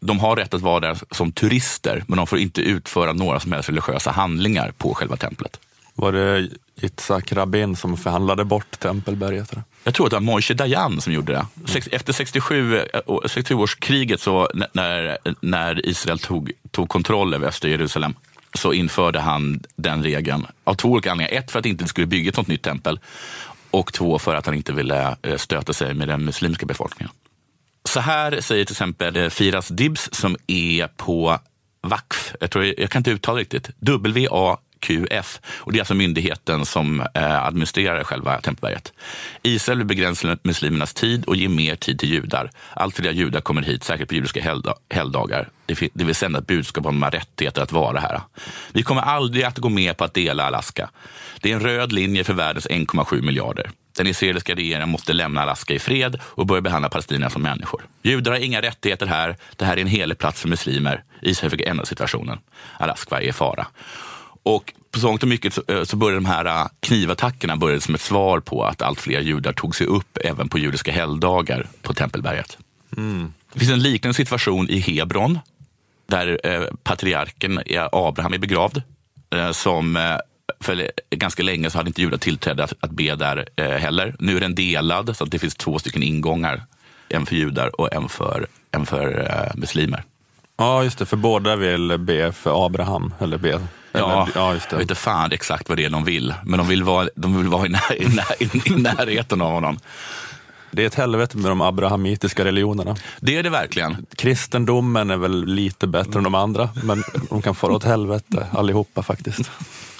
[0.00, 3.52] De har rätt att vara där som turister, men de får inte utföra några som
[3.52, 5.60] helst religiösa handlingar på själva templet.
[5.98, 6.48] Var det
[6.80, 9.52] Yitzhak Rabin som förhandlade bort Tempelberget?
[9.84, 11.46] Jag tror att det var Moshe Dayan som gjorde det.
[11.66, 17.48] Sex- Efter 67, eh, och- 67-årskriget, så n- när, när Israel tog, tog kontroll över
[17.48, 18.14] östra Jerusalem,
[18.54, 21.42] så införde han den regeln av två olika anledningar.
[21.42, 23.00] Ett, för att det inte skulle bygga ett något nytt tempel
[23.70, 27.12] och två, för att han inte ville eh, stöta sig med den muslimska befolkningen.
[27.88, 31.38] Så här säger till exempel eh, Firas Dibs som är på
[31.82, 33.70] Wakf, jag, tror, jag kan inte uttala det riktigt,
[35.48, 38.92] och det är alltså myndigheten som eh, administrerar själva Tempelberget.
[39.42, 42.50] Israel vill begränsa muslimernas tid och ge mer tid till judar.
[42.74, 45.48] Allt fler judar kommer hit, särskilt på judiska helgdagar.
[45.66, 48.20] Det, det vill sända ett budskap om de har rättigheter att vara här.
[48.72, 50.90] Vi kommer aldrig att gå med på att dela Alaska.
[51.40, 53.70] Det är en röd linje för världens 1,7 miljarder.
[53.96, 57.82] Den israeliska regeringen måste lämna Alaska i fred och börja behandla palestinierna som människor.
[58.02, 59.36] Judar har inga rättigheter här.
[59.56, 61.02] Det här är en helig plats för muslimer.
[61.22, 62.38] Israel fick ändra situationen.
[62.78, 63.66] Alaska är i fara.
[64.46, 67.94] Och på så och mycket så, eh, så började de här eh, knivattackerna började som
[67.94, 71.94] ett svar på att allt fler judar tog sig upp även på judiska helgdagar på
[71.94, 72.58] Tempelberget.
[73.52, 75.38] Det finns en liknande situation i Hebron
[76.08, 78.82] där eh, patriarken eh, Abraham är begravd.
[79.30, 80.16] Eh, som eh,
[80.60, 84.16] för ganska länge så hade inte judar tillträde att, att be där eh, heller.
[84.18, 86.62] Nu är den delad så att det finns två stycken ingångar.
[87.08, 90.02] En för judar och en för, en för muslimer.
[90.58, 93.14] Ja, just det, för båda vill be för Abraham.
[93.20, 93.60] Eller be.
[93.98, 94.82] Ja, eller, ja just jag vet det.
[94.82, 97.66] inte fan exakt vad det är de vill, men de vill vara, de vill vara
[97.66, 99.78] i, när, i, när, i, i närheten av honom.
[100.70, 102.96] Det är ett helvete med de abrahamitiska religionerna.
[103.20, 104.06] Det är det verkligen.
[104.16, 109.02] Kristendomen är väl lite bättre än de andra, men de kan fara åt helvete allihopa
[109.02, 109.50] faktiskt.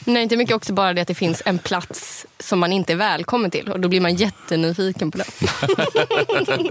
[0.04, 2.96] Nej, inte mycket också bara det att det finns en plats som man inte är
[2.96, 5.26] välkommen till och då blir man jättenyfiken på den.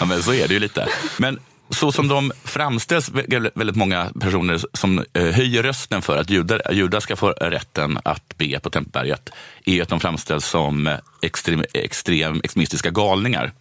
[0.00, 0.88] Ja, men så är det ju lite.
[1.18, 1.38] Men
[1.70, 6.72] så som de framställs, vä- väldigt många personer som eh, höjer rösten för att judar,
[6.72, 9.30] judar ska få rätten att be på Tempelberget,
[9.64, 13.52] är att de framställs som extrem, extrem extremistiska galningar.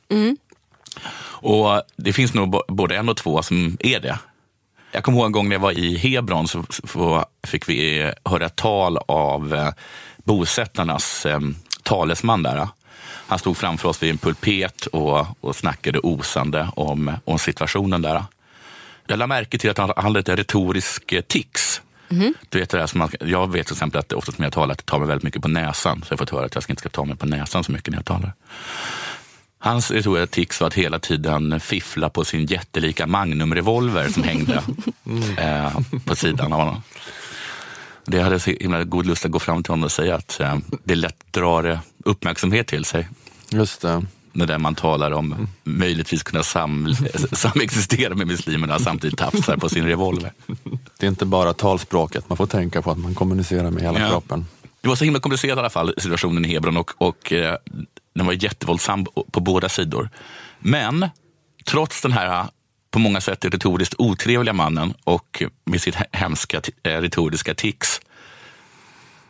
[1.42, 4.20] Och det finns nog både en och två som är det.
[4.92, 8.50] Jag kommer ihåg en gång när jag var i Hebron så fick vi eh, höra
[8.50, 9.70] tal av eh,
[10.24, 11.26] bosättarnas
[11.84, 12.68] talesman där.
[13.30, 18.24] Han stod framför oss vid en pulpet och, och snackade osande om, om situationen där.
[19.08, 21.82] Jag lade märke till att han han hade ett retoriskt eh, tics.
[22.50, 24.72] Du vet det där som man, jag vet till exempel att oftast när jag talar
[24.72, 26.02] att det tar mig väldigt mycket på näsan.
[26.02, 27.92] Så jag har fått höra att jag inte ska ta mig på näsan så mycket
[27.92, 28.34] när jag talar.
[29.60, 34.64] Hans retoriska tics var att hela tiden fiffla på sin jättelika Magnum-revolver som hängde
[35.38, 36.82] eh, på sidan av honom.
[38.06, 40.58] Det hade så himla god lust att gå fram till honom och säga att eh,
[40.84, 43.08] det lätt drar eh, uppmärksamhet till sig
[43.52, 44.06] Just det.
[44.34, 46.96] när där man talar om möjligtvis kunna sam,
[47.32, 50.34] samexistera med muslimerna samtidigt tafsar på sin revolver.
[50.98, 54.10] Det är inte bara talspråket, man får tänka på att man kommunicerar med hela Ja.
[54.10, 54.46] kroppen.
[54.82, 57.56] Det var så himla komplicerat i alla fall, situationen i Hebron och, och eh,
[58.16, 60.10] den var jättevåldsam på båda sidor.
[60.60, 61.10] Men
[61.66, 62.46] trots den här
[62.92, 68.02] på många sätt retoriskt otrevliga mannen och med sitt he- hemska eh, retoriska tics.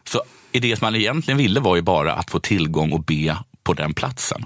[0.07, 3.37] Så det som man egentligen ville var ju bara att få tillgång och be
[3.69, 4.45] på den platsen.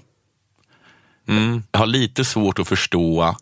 [1.71, 3.35] Jag har lite svårt att förstå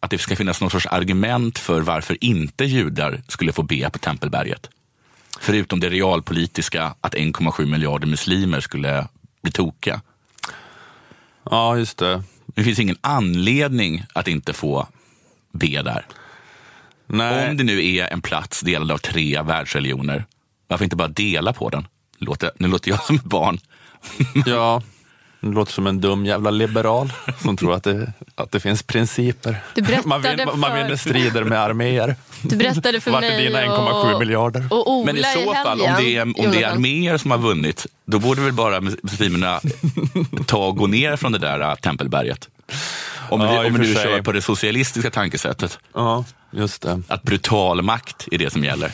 [0.00, 3.98] att det ska finnas någon sorts argument för varför inte judar skulle få be på
[3.98, 4.70] Tempelberget.
[5.40, 9.08] Förutom det realpolitiska att 1,7 miljarder muslimer skulle
[9.42, 10.00] bli tokiga.
[11.50, 12.22] Ja, just det.
[12.46, 14.88] Det finns ingen anledning att inte få
[15.52, 16.06] be där.
[17.06, 17.50] Nej.
[17.50, 20.24] Om det nu är en plats delad av tre världsreligioner,
[20.68, 21.86] varför inte bara dela på den?
[22.18, 23.58] Låter, nu låter jag som ett barn.
[24.46, 24.82] Ja,
[25.50, 29.56] det låter som en dum jävla liberal som tror att det, att det finns principer.
[29.74, 32.16] Du man, vinner, man för- vinner strider med arméer.
[32.42, 34.66] Du berättade för Vart är mig dina 1,7 och, miljarder?
[34.70, 37.38] och Ola Men i så fall, om det är, om det är arméer som har
[37.38, 39.60] vunnit, då borde väl bara muslimerna
[40.46, 42.48] ta och gå ner från det där äh, tempelberget.
[43.30, 43.94] Om, Ja, vi, i om sig.
[43.94, 47.02] kör på det socialistiska tankesättet, Ja, just det.
[47.08, 48.92] att brutal makt är det som gäller.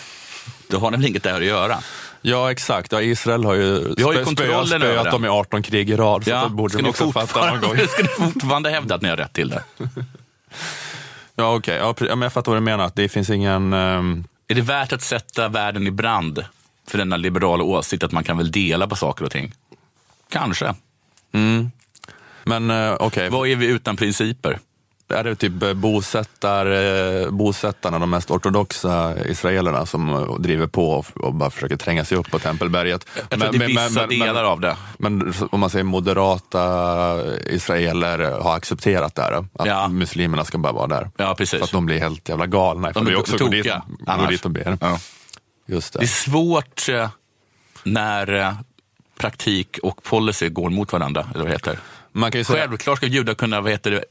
[0.69, 1.79] Då har ni väl inget där att göra?
[2.23, 2.93] Ja, exakt.
[2.93, 5.13] Ja, Israel har ju, Vi har ju kontrollen spöat, över den.
[5.13, 6.25] dem i 18 krig i rad.
[6.25, 7.77] Så Ja, det borde ska de också fatta någon gång.
[7.89, 9.63] ska ni fortfarande hävda att ni har rätt till det?
[11.37, 11.81] Ja, okej.
[11.81, 12.85] Pre- ja, men jag fattar vad du menar.
[12.85, 13.73] Att det finns ingen...
[13.73, 16.45] ehm, Är det värt att sätta världen i brand
[16.89, 19.53] för denna liberala åsikt att man kan väl dela på saker och ting?
[20.33, 20.75] Kanske.
[22.45, 24.59] men eh, okej, Vad är vi utan principer?
[25.13, 31.05] Är det typ eh, bosättar, eh, bosättarna, de mest ortodoxa israelerna som eh, driver på
[31.15, 33.07] och, bara försöker tränga sig upp på Tempelberget?
[33.31, 34.77] Jag tror att det är vissa delar av det.
[34.99, 39.89] Men om man säger moderata israeler har accepterat det här, att Ja.
[39.89, 41.11] muslimerna ska bara vara där.
[41.17, 41.59] Ja, precis.
[41.59, 43.83] För att de blir helt jävla galna ifall De vi är också går dit, tokiga
[43.89, 44.29] går annars.
[44.31, 44.79] dit och ber.
[44.81, 44.99] Ja.
[45.67, 46.07] Just Det är det.
[46.07, 47.09] svårt eh,
[47.85, 48.57] när
[49.19, 51.21] praktik och policy går mot varandra.
[51.35, 51.79] Eller vad det heter.
[52.13, 54.05] Man kan ju säga, Självklart ska judar kunna vad heter det,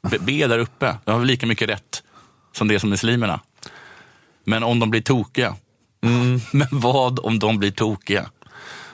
[0.00, 0.96] be där uppe.
[1.04, 2.02] De har lika mycket rätt
[2.52, 3.40] som det som muslimerna.
[4.44, 5.56] Men om de blir tokiga.
[6.52, 8.30] Men vad om de blir tokiga?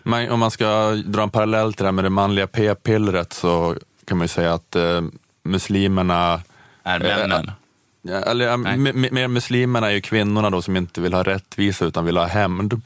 [0.04, 3.76] man, om man ska dra en parallell till det här med det manliga p-pillret så
[4.04, 5.02] kan man ju säga att eh,
[5.42, 6.40] muslimerna
[6.82, 7.50] Är Eh, männen?
[8.02, 8.56] Ja, eller,
[9.10, 12.82] mer muslimerna är ju kvinnorna då som inte vill ha rättvisa utan vill ha hämnd.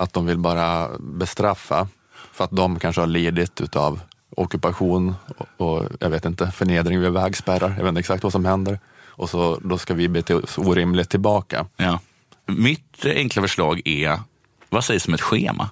[0.00, 1.88] Att de vill bara bestraffa
[2.32, 4.00] för att de kanske har lidit utav
[4.36, 7.68] ockupation och, och jag vet inte, förnedring vid vägspärrar.
[7.68, 8.78] Jag vet inte exakt vad som händer.
[9.06, 11.66] Och så, då ska vi bete oss orimligt tillbaka.
[11.76, 12.00] Ja.
[12.46, 14.20] Mitt enkla förslag är,
[14.68, 15.70] vad sägs om ett schema?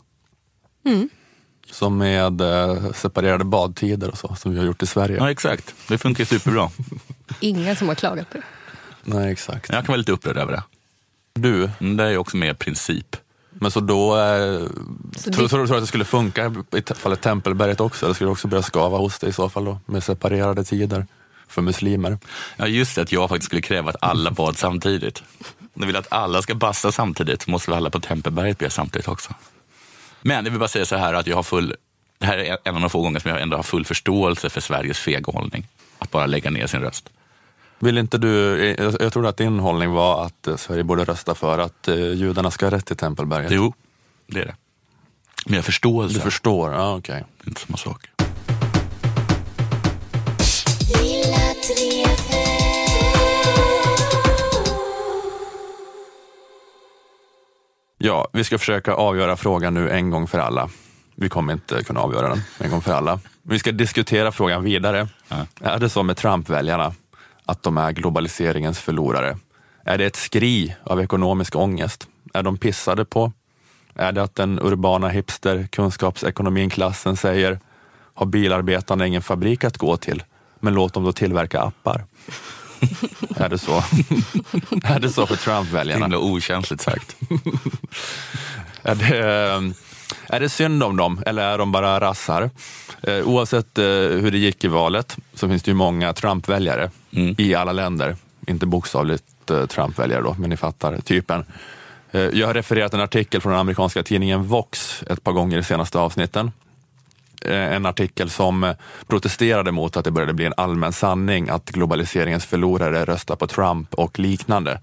[1.70, 5.16] Som med eh, separerade badtider och så, som vi har gjort i Sverige.
[5.16, 5.74] Ja, exakt.
[5.88, 6.70] Det funkar superbra.
[7.40, 8.44] Ingen som har klagat på det.
[9.04, 9.70] Nej, exakt.
[9.72, 10.62] Jag kan vara lite upprörd över det.
[11.32, 13.16] Du, Mm, Det är också mer princip.
[13.62, 14.60] Men så då, eh,
[15.16, 18.06] Så tror, det- tror du att det skulle funka i fallet Tempelberget också?
[18.06, 21.06] Eller skulle det också börja skava hos dig i så fall då, med separerade tider
[21.48, 22.18] för muslimer?
[22.56, 25.22] Ja, just det, att jag faktiskt skulle kräva att alla bad samtidigt.
[25.74, 28.70] Om jag vill att alla ska basta samtidigt så måste väl alla på Tempelberget be
[28.70, 29.34] samtidigt också.
[30.22, 31.74] Men jag vill bara säga så här att jag har full,
[32.18, 34.60] det här är en av de få gånger som jag ändå har full förståelse för
[34.60, 35.66] Sveriges fega hållning.
[35.98, 37.08] Att bara lägga ner sin röst.
[37.82, 41.34] Vill inte du, jag, jag trodde att din hållning var att eh, Sverige borde rösta
[41.34, 43.50] för att eh, judarna ska ha rätt till Tempelberget.
[43.52, 43.74] Jo,
[44.26, 44.54] det är det.
[45.46, 46.72] Men jag förståelse, Du förstår?
[46.72, 47.24] Ja, okej.
[47.44, 48.06] är inte samma sak.
[57.98, 60.70] Ja, vi ska försöka avgöra frågan nu en gång för alla.
[61.14, 63.20] Vi kommer inte kunna avgöra den en gång för alla.
[63.42, 65.08] Vi ska diskutera frågan vidare.
[65.28, 65.46] Ja.
[65.60, 66.94] Är det så med Trump-väljarna
[67.44, 69.38] att de är globaliseringens förlorare?
[69.84, 72.08] Är det ett skri av ekonomisk ångest?
[72.34, 73.32] Är de pissade på?
[73.94, 77.60] Är det att den urbana hipster kunskapsekonomin-klassen säger
[78.14, 80.22] har bilarbetarna ingen fabrik att gå till,
[80.60, 82.04] men låt dem då tillverka appar?
[83.36, 83.72] är det så?
[84.84, 86.04] är det så för Trump-väljarna?
[86.04, 87.16] himla okänsligt sagt.
[88.82, 89.74] Är det,
[90.32, 92.50] Är det synd om dem eller är de bara rassar?
[93.02, 97.34] Eh, oavsett eh, hur det gick i valet så finns det ju många Trump-väljare Mm.
[97.38, 98.16] i alla länder.
[98.46, 101.44] Inte bokstavligt eh, Trump-väljare då, men ni fattar typen.
[102.10, 105.62] Eh, jag har refererat en artikel från den amerikanska tidningen Vox ett par gånger i
[105.62, 106.52] senaste avsnitten.
[107.44, 108.74] Eh, en artikel som eh,
[109.06, 113.94] protesterade mot att det började bli en allmän sanning att globaliseringens förlorare röstar på Trump
[113.94, 114.80] och liknande.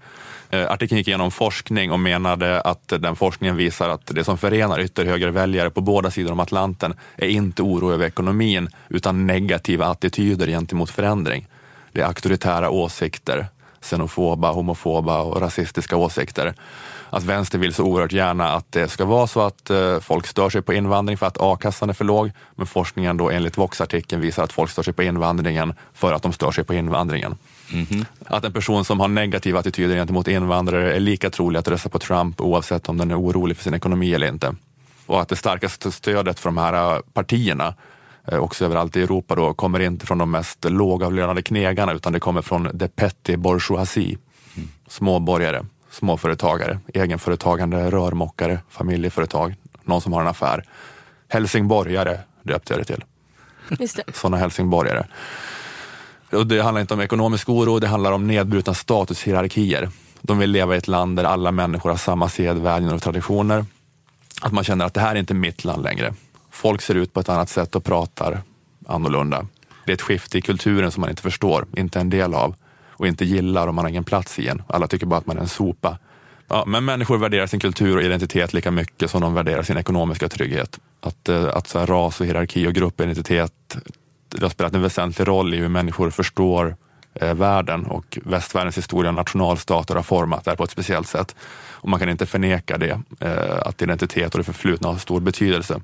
[0.50, 4.80] Eh, artikeln gick igenom forskning och menade att den forskningen visar att det som förenar
[4.80, 10.90] ytterhögerväljare på båda sidor om Atlanten är inte oro över ekonomin utan negativa attityder gentemot
[10.90, 11.46] förändring.
[11.92, 13.46] Det är auktoritära åsikter,
[13.80, 16.54] xenofoba, homofoba och rasistiska åsikter.
[17.10, 20.50] Att vänster vill så oerhört gärna att det ska vara så att eh, folk stör
[20.50, 22.30] sig på invandring för att a-kassan är för låg.
[22.56, 26.32] Men forskningen då enligt Vox-artikeln visar att folk stör sig på invandringen för att de
[26.32, 27.36] stör sig på invandringen.
[28.26, 31.98] Att en person som har negativa attityder gentemot invandrare är lika trolig att rösta på
[31.98, 34.54] Trump oavsett om den är orolig för sin ekonomi eller inte.
[35.06, 37.74] Och att det starkaste stödet för de här eh, partierna
[38.32, 42.20] eh, också överallt i Europa då, kommer inte från de mest lågavlönade knegarna utan det
[42.20, 44.18] kommer från the petty bourgeoisie.
[44.88, 45.64] Småborgare,
[45.98, 50.64] småföretagare, egenföretagande, rörmokare, familjeföretag, någon som har en affär.
[51.28, 53.04] Helsingborgare döpte jag det till.
[53.78, 54.00] Just.
[54.14, 55.06] Sådana helsingborgare.
[56.32, 59.90] Och det handlar inte om ekonomisk oro, det handlar om nedbrutna statushierarkier.
[60.20, 63.64] De vill leva i ett land där alla människor har samma sedvänjor och traditioner.
[64.42, 66.14] Att man känner att det här är inte mitt land längre.
[66.50, 68.42] Folk ser ut på ett annat sätt och pratar
[68.86, 69.46] annorlunda.
[69.84, 72.54] Det är ett skifte i kulturen som man inte förstår, inte en del av
[72.98, 74.62] och inte gillar om man har ingen plats i en.
[74.66, 75.98] Alla tycker bara att man är en sopa.
[76.48, 80.28] Ja, men människor värderar sin kultur och identitet lika mycket som de värderar sin ekonomiska
[80.28, 80.78] trygghet.
[81.00, 83.76] Att, eh, att så här, ras och hierarki och gruppidentitet
[84.28, 86.76] det har spelat en väsentlig roll i hur människor förstår
[87.14, 91.34] eh, världen och västvärldens historia och nationalstater har format det på ett speciellt sätt.
[91.70, 95.80] Och man kan inte förneka det, eh, att identitet och det förflutna har stor betydelse.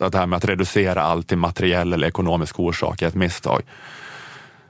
[0.00, 3.62] Att det här med att reducera allt till materiell eller ekonomisk orsak är ett misstag.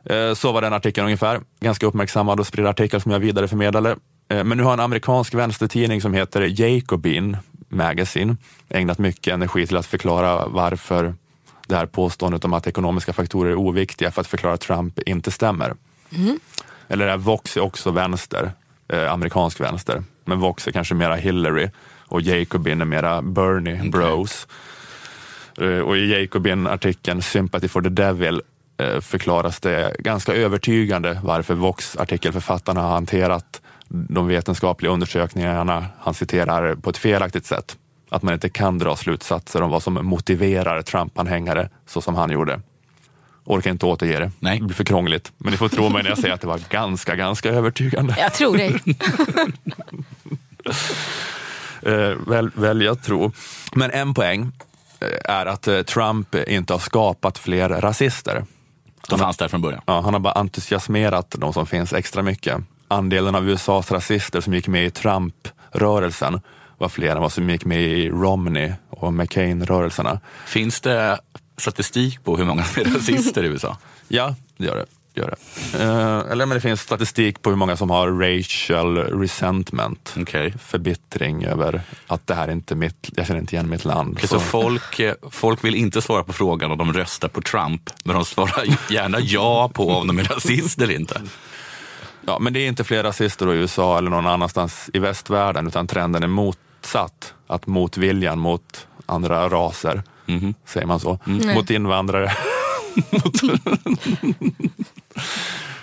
[0.05, 1.41] Eh, Så var den artikeln ungefär.
[1.61, 3.97] Ganska uppmärksammad och spridd artikel som jag vidareförmedlade.
[4.29, 7.37] Eh, Men nu har en amerikansk vänstertidning som heter Jacobin
[7.69, 8.37] Magazine
[8.69, 11.15] ägnat mycket energi till att förklara varför
[11.67, 15.75] det här påståendet om att ekonomiska faktorer är oviktiga för att förklara Trump inte stämmer.
[16.89, 18.53] Eller det här Vox är också vänster,
[18.89, 20.03] eh, amerikansk vänster.
[20.25, 21.71] Men Vox är kanske mera Hillary
[22.07, 24.47] och Jacobin är mera Bernie Bros.
[25.61, 28.43] Eh, Och i Jacobin-artikeln Sympathy for the Devil
[29.01, 36.99] förklaras det ganska övertygande varför Vox-artikelförfattarna har hanterat de vetenskapliga undersökningarna han citerar på ett
[36.99, 37.77] felaktigt sätt.
[38.11, 42.61] Att man inte kan dra slutsatser om vad som motiverar Trump-anhängare så som han gjorde.
[43.45, 44.31] Orkar inte återge det.
[44.41, 44.59] Nej.
[44.59, 45.33] Det blir för krångligt.
[45.39, 48.15] Men ni får tro mig när jag säger att det var ganska, ganska övertygande.
[48.19, 48.81] Jag tror dig.
[51.87, 53.33] Eh, väl, välja att tro.
[53.75, 54.53] Men en poäng
[55.01, 58.45] eh, är att eh, Trump inte har skapat fler rasister.
[59.09, 59.83] De fanns där från början.
[59.87, 62.63] Ja, han har bara entusiasmerat de som finns extra mycket.
[62.89, 66.41] Andelen av USAs rasister som gick med i Trump-rörelsen
[66.79, 70.21] var fler än vad som gick med i Romney och McCain-rörelserna.
[70.47, 71.19] Finns det
[71.57, 73.77] statistik på hur många som är rasister i USA?
[74.09, 74.87] Ja, det gör det.
[75.15, 75.79] Gör det.
[75.83, 80.15] Eh, eller men det finns statistik på hur många som har racial resentment.
[80.17, 80.55] Okej.
[80.65, 84.21] Förbittring över att det här är inte mitt, jag känner inte igen mitt land.
[84.25, 88.15] Så folk, eh, folk vill inte svara på frågan om de röstar på Trump, men
[88.15, 91.23] de svarar gärna ja på om de är rasister eller inte.
[92.27, 95.87] Ja, men det är inte fler rasister i USA eller någon annanstans i västvärlden utan
[95.87, 97.35] trenden är motsatt.
[97.47, 100.03] Att motviljan mot andra raser,
[100.67, 101.19] säger man så,
[101.55, 102.33] mot invandrare.
[103.11, 103.41] Mot...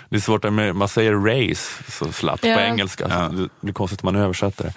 [0.08, 2.54] det är svårt, med, man säger race så slappt Ja.
[2.54, 3.08] på engelska.
[3.08, 4.72] Så det blir konstigt om man översätter det.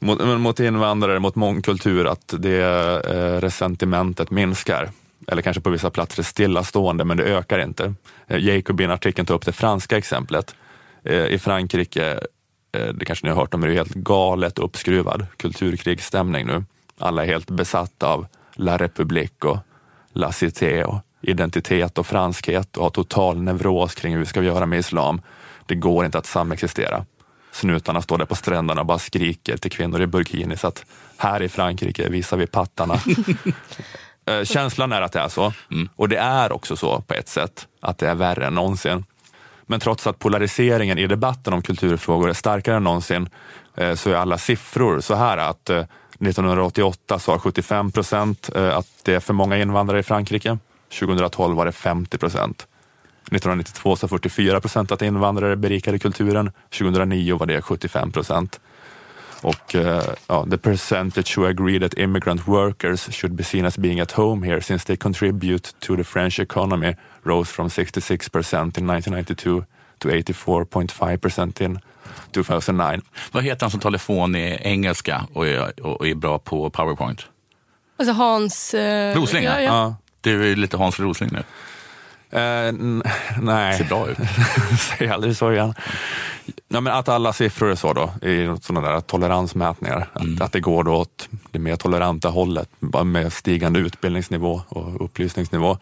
[0.00, 4.90] Mot, men mot invandrare, mot mångkultur, att det eh, resentimentet minskar.
[5.28, 7.94] Eller kanske på vissa platser är stillastående, men det ökar inte.
[8.26, 10.54] Eh, Jacobin-artikeln tar upp det franska exemplet.
[11.04, 12.20] Eh, I Frankrike,
[12.72, 16.64] eh, det kanske ni har hört om, är det helt galet uppskruvad kulturkrigsstämning nu.
[16.98, 19.58] Alla är helt besatta av La République och
[20.12, 24.66] La Cité och identitet och franskhet och har total neuros kring hur vi ska göra
[24.66, 25.20] med islam.
[25.66, 27.04] Det går inte att samexistera.
[27.52, 30.84] Snutarna står där på stränderna och bara skriker till kvinnor i burkini så att
[31.16, 33.00] här i Frankrike visar vi pattarna.
[34.26, 35.52] Eh, Känslan är att det är så.
[35.96, 39.04] Och det är också så på ett sätt, att det är värre än någonsin.
[39.66, 43.28] Men trots att polariseringen i debatten om kulturfrågor är starkare än någonsin
[43.76, 49.14] eh, så är alla siffror så här att eh, 1988 sa 75 procent att det
[49.14, 50.58] är för många invandrare i Frankrike.
[51.00, 52.66] 2012 var det 50 procent.
[53.32, 56.50] 1992 sa 44 procent att invandrare berikade kulturen.
[56.78, 58.60] 2009 var det 75 procent.
[59.42, 64.00] Och uh, ja, the percentage who agree that immigrant workers should be seen as being
[64.00, 68.90] at home here since they contribute to the French economy rose from 66 percent in
[68.90, 69.64] 1992
[69.98, 71.78] to 84.5 percent in
[72.32, 73.02] 2009.
[73.32, 77.26] Vad heter han som telefon i engelska och är, och är bra på powerpoint?
[77.96, 78.74] Alltså Hans...
[78.74, 79.44] Eh, Rosling?
[79.44, 79.96] Ja, ja.
[80.24, 81.42] Det är lite Hans Rosling nu.
[82.30, 83.02] N-
[83.42, 83.78] nej.
[83.78, 84.18] Ser bra ut.
[84.98, 85.74] Säg aldrig så igen.
[86.68, 90.08] Ja, men att alla siffror är så då, i sådana där toleransmätningar.
[90.12, 92.68] Att, att det går då åt det mer toleranta hållet
[93.04, 95.78] med stigande utbildningsnivå och upplysningsnivå.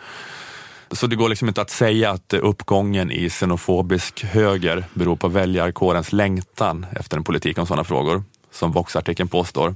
[0.90, 6.12] Så det går liksom inte att säga att uppgången i xenofobisk höger beror på väljarkårens
[6.12, 9.74] längtan efter en politik om sådana frågor, som Vox-artikeln påstår.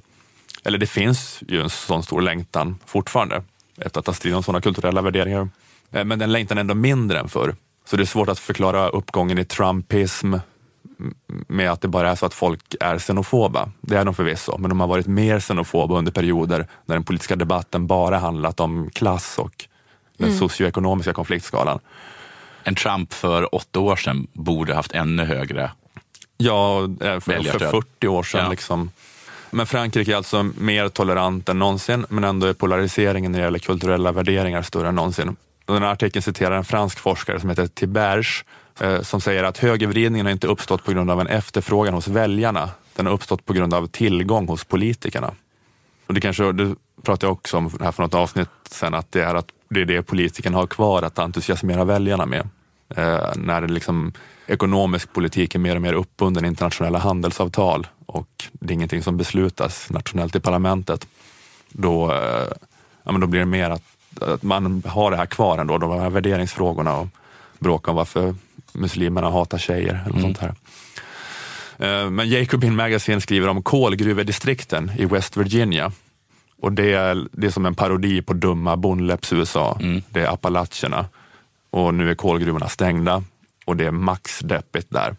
[0.65, 3.43] Eller det finns ju en sån stor längtan fortfarande,
[3.79, 5.49] efter att ta strid om sådana kulturella värderingar.
[5.93, 7.55] Eh, Men den längtan är ändå mindre än förr.
[7.85, 10.35] Så det är svårt att förklara uppgången i trumpism
[11.49, 13.71] med att det bara är så att folk är xenofoba.
[13.81, 17.37] Det är de förvisso, men de har varit mer xenofoba under perioder när den politiska
[17.37, 19.65] debatten bara handlat om klass och
[20.17, 21.79] den socioekonomiska konfliktskalan.
[22.65, 25.71] En Trump för åtta år sedan borde haft ännu högre.
[26.37, 27.71] Ja, eh, för, för Väljarstöd.
[27.71, 28.45] 40 år sedan.
[28.45, 28.51] Ja.
[28.51, 28.91] Liksom.
[29.57, 33.59] Men Frankrike är alltså mer tolerant än någonsin, men ändå är polariseringen när det gäller
[33.59, 35.37] kulturella värderingar större än någonsin.
[35.65, 38.45] Den här artikeln citerar en fransk forskare som heter Tiberge,
[38.81, 42.71] eh, som säger att högervridningen har inte uppstått på grund av en efterfrågan hos väljarna.
[42.97, 45.35] Den har uppstått på grund av tillgång hos politikerna.
[46.07, 49.23] Och det kanske, det pratade jag också om här för något avsnitt sen, att det
[49.23, 52.49] är, att det är det politikerna har kvar att entusiasmera väljarna med.
[52.89, 54.13] Eh, när det liksom,
[54.47, 59.17] ekonomisk politik är mer och mer uppbunden i internationella handelsavtal och det är ingenting som
[59.17, 61.07] beslutas nationellt i parlamentet.
[61.69, 62.53] Då, eh,
[63.03, 63.83] ja, men då blir det mer att,
[64.23, 67.09] att man har det här kvar ändå, de här värderingsfrågorna och
[67.59, 68.35] bråk om varför
[68.73, 70.55] muslimerna hatar tjejer eller sånt här.
[71.79, 75.93] Eh, Men Jacobin Magazine skriver om kolgruvedistrikten i West Virginia.
[76.61, 79.79] Och det är, det är som en parodi på dumma bondläpps-USA.
[80.09, 81.07] Det är Appalacherna.
[81.71, 83.23] Och nu är kolgruvorna stängda
[83.65, 85.17] och det är maxdeppigt där.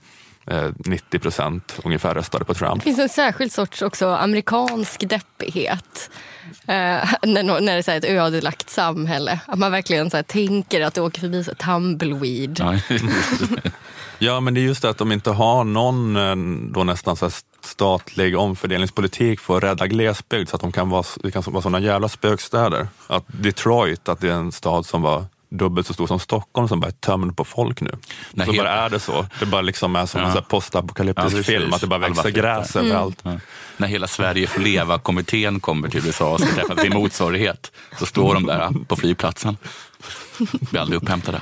[0.48, 2.76] Eh, 90 procent ungefär röstade på Trump.
[2.76, 6.10] Det finns en särskild sorts också amerikansk deppighet.
[6.68, 9.40] Eh, när, det är så här ett ödelagt samhälle.
[9.46, 12.60] Att man verkligen så här tänker att det åker förbi så tumbleweed.
[12.60, 12.80] Ja.
[14.20, 16.36] Ja, men det är just det att de inte har någon eh,
[16.74, 21.04] då nästan så här statlig omfördelningspolitik för att rädda glesbygd så att de kan vara,
[21.24, 22.88] det kan vara sådana jävla spökstäder.
[23.08, 26.80] Att Detroit, att det är en stad som var dubbelt så stor som Stockholm som
[26.80, 27.92] bara är tömd på folk nu.
[28.32, 29.26] Nej, så helt- bara är det så.
[29.40, 30.38] Det bara liksom är som Ja.
[30.38, 33.20] en postapokalyptisk Ja, film, att det bara växer gräs överallt.
[33.24, 33.40] Ja.
[33.78, 38.34] När hela Sverige får leva-kommittén kommer till USA och ska träffa sin motsvarighet, så står
[38.34, 39.58] de där på flygplatsen.
[40.60, 41.42] Blir aldrig upphämtade.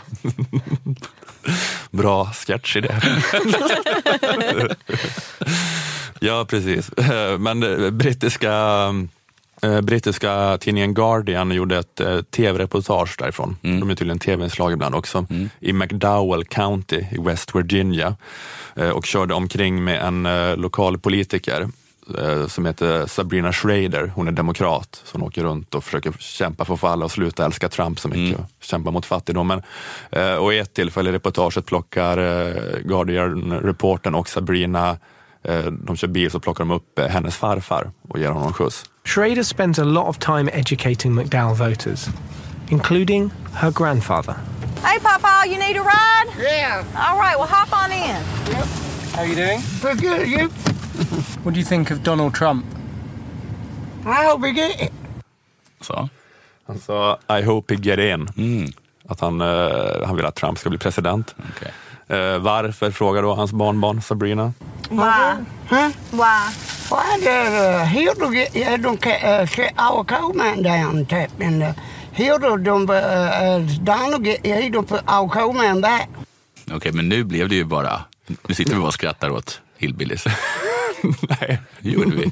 [1.91, 2.95] Bra sketchidé.
[6.19, 6.91] ja, precis.
[7.39, 7.59] Men
[7.97, 8.51] brittiska,
[9.83, 13.57] brittiska tidningen Guardian gjorde ett eh, tv-reportage därifrån.
[13.61, 15.25] De är tydligen tv-inslag ibland också.
[15.59, 18.15] I McDowell County i West Virginia
[18.75, 21.67] eh, och körde omkring med en eh, lokal politiker
[22.19, 24.11] eh, som heter Sabrina Schrader.
[24.15, 27.45] Hon är demokrat, så hon åker runt och försöker kämpa för att alla att sluta
[27.45, 29.61] älska Trump så mycket och kämpa mot fattigdomen.
[30.11, 34.95] Eh, Och i ett tillfälle i reportaget plockar eh, Guardian-reportern och Sabrina, eh,
[35.71, 38.83] de kör bil, så plockar de upp eh, hennes farfar och ger honom skjuts.
[39.05, 42.07] Schrader spends a lot of time educating McDowell voters,
[42.69, 44.35] including her grandfather.
[44.83, 46.43] Hey, Papa, you need a ride?
[46.43, 46.83] Yeah.
[46.95, 48.15] All right, well, hop on in.
[49.13, 49.61] How are you doing?
[49.81, 50.49] Pretty good, you?
[51.43, 52.65] What do you think of Donald Trump?
[54.05, 54.91] I hope we get it.
[55.81, 56.09] Så.
[56.67, 58.27] Han sa I hope he get in.
[58.37, 58.71] Mm.
[59.07, 61.35] Att han, eh, han vill att Trump ska bli president.
[61.57, 61.71] okej.
[62.07, 64.53] Eh, varför, frågar då hans barnbarn Sabrina.
[64.89, 65.45] Why?
[65.69, 65.89] Huh?
[66.11, 66.49] Why?
[66.91, 71.41] Why did uh, Hilda get yeah, don't ca- uh, set our coal mine down tap
[71.41, 71.69] and uh,
[72.11, 76.09] Hilda don't uh, uh, Donald get yeah, he don't put our coal mine back.
[76.71, 78.01] Okej, men nu blev det ju bara...
[78.47, 80.25] Nu sitter vi bara och skrattar åt hillbillies.
[81.39, 81.61] Nej.
[81.79, 82.31] Det gjorde vi.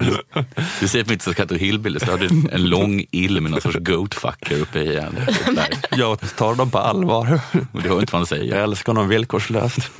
[0.80, 2.02] Du säger att vi inte skratta åt hillbillies.
[2.04, 5.16] Så har du en lång ill med någon sorts goatfucker uppe i en.
[5.90, 7.40] Jag tar dem på allvar.
[7.72, 8.54] Du hör inte vad han Jag säger.
[8.62, 9.90] älskar honom villkorslöst.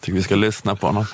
[0.00, 1.06] Tycker vi ska lyssna på honom.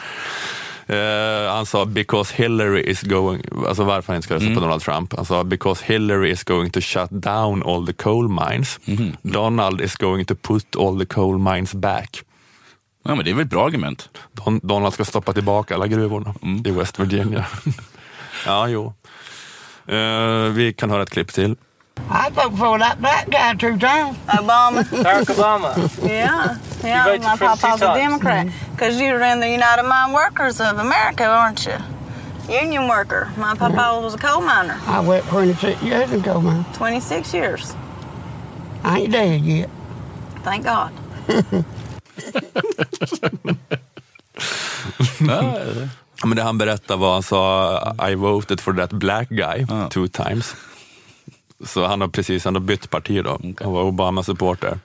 [0.86, 4.82] Eh, han sa because Hillary is going, alltså varför han inte ska rösta på Donald
[4.82, 5.14] Trump.
[5.16, 8.80] Han sa because Hillary is going to shut down all the coal mines.
[9.22, 12.22] Donald is going to put all the coal mines back.
[13.02, 14.08] Ja, men det är väl ett bra argument.
[14.32, 16.34] Don, Donald ska stoppa tillbaka alla gruvorna
[16.64, 17.46] i West Virginia.
[18.46, 18.92] ja, jo.
[19.86, 21.56] Eh, vi kan höra ett klipp till.
[22.10, 24.16] I voted for that black guy two times.
[24.26, 24.84] Obama.
[25.02, 25.74] Barack Obama.
[26.02, 26.56] Yeah.
[26.82, 27.94] You Yeah, my papa's a.
[27.94, 28.46] Democrat.
[28.70, 31.76] Because you're in the United Mine Workers of America, aren't you?
[32.48, 33.28] Union worker.
[33.36, 34.78] My papa was a coal miner.
[34.86, 36.64] I worked 26 years in coal mine.
[36.74, 37.74] 26 years.
[38.84, 39.70] I ain't dead yet.
[40.44, 40.92] Thank God.
[46.20, 50.06] Ja, men det han berättade var, han sa I voted for that black guy two
[50.08, 50.54] times.
[51.66, 53.40] Så han har precis han har bytt parti då.
[53.60, 54.78] Han var Obama-supporter.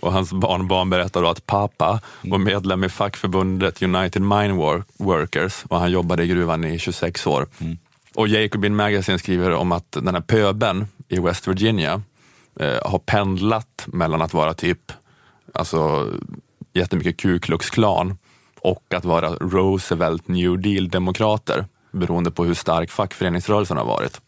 [0.00, 5.64] Och hans barnbarn berättade då att pappa var medlem i fackförbundet United Mine Work- Workers
[5.68, 7.46] och han jobbade i gruvan i 26 år.
[8.14, 12.02] Och Jacobin Magazine skriver om att den här pöben i West Virginia
[12.60, 14.92] eh, har pendlat mellan att vara typ
[15.54, 16.08] alltså,
[16.74, 18.18] jättemycket Ku Klux Klan
[18.60, 24.20] och att vara Roosevelt New Deal-demokrater beroende på hur stark fackföreningsrörelsen har varit.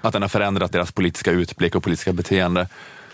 [0.00, 2.68] Att den har förändrat deras politiska utblick och politiska beteende.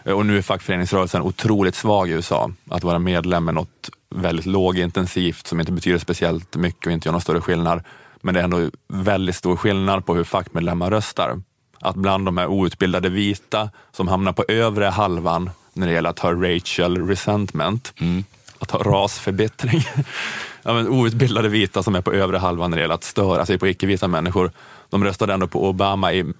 [0.04, 2.50] Eh, och nu är fackföreningsrörelsen otroligt svag i USA.
[2.70, 7.12] Att vara medlem är något väldigt lågintensivt som inte betyder speciellt mycket och inte gör
[7.12, 7.82] någon större skillnad.
[8.20, 11.42] Men det är ändå väldigt stor skillnad på hur fackmedlemmar röstar.
[11.80, 16.18] Att bland de här outbildade vita som hamnar på övre halvan när det gäller att
[16.18, 18.24] ha Rachel resentment, mm
[18.60, 19.82] att ha rasförbittring.
[20.62, 23.58] ja, men outbildade vita som är på övre halvan när det gäller att störa sig
[23.58, 24.52] på icke-vita människor.
[24.90, 26.32] De röstade ändå på Obama i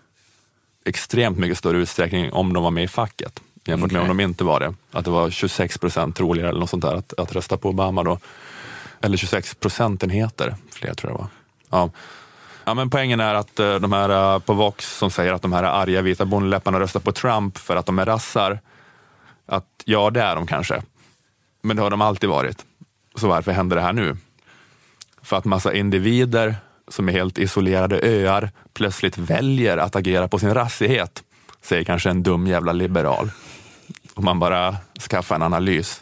[0.85, 4.45] extremt mycket större utsträckning om de var med i facket jämfört med om de inte
[4.45, 4.75] var det.
[4.93, 8.03] Att det var 26 procent troligare eller något sånt där att, att rösta på Obama
[8.03, 8.19] då.
[9.01, 11.29] Eller 26 procentenheter, fler tror jag det var.
[11.81, 11.91] Ja.
[12.65, 15.53] Ja, men poängen är att eh, de här eh, på Vox som säger att de
[15.53, 18.61] här arga vita bondeläpparna röstar på Trump för att de är rassar.
[19.47, 20.83] Att ja, det är de kanske.
[21.63, 22.65] Men det har de alltid varit.
[23.15, 24.17] Så varför händer det här nu?
[25.23, 26.57] För att massa individer
[26.89, 31.23] som är helt isolerade öar plötsligt väljer att agera på sin rassighet,
[31.63, 33.31] säger kanske en dum jävla liberal.
[34.15, 34.77] Om man bara
[35.09, 36.01] skaffar en analys.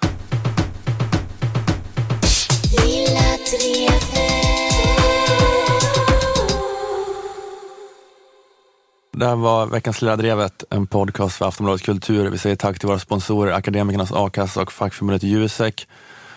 [9.19, 12.31] Det här var veckans Lilla Drevet, en podcast för Aftonbladet Kultur.
[12.31, 15.87] Vi säger tack till våra sponsorer Akademikernas A-kassa och fackförbundet Jusek.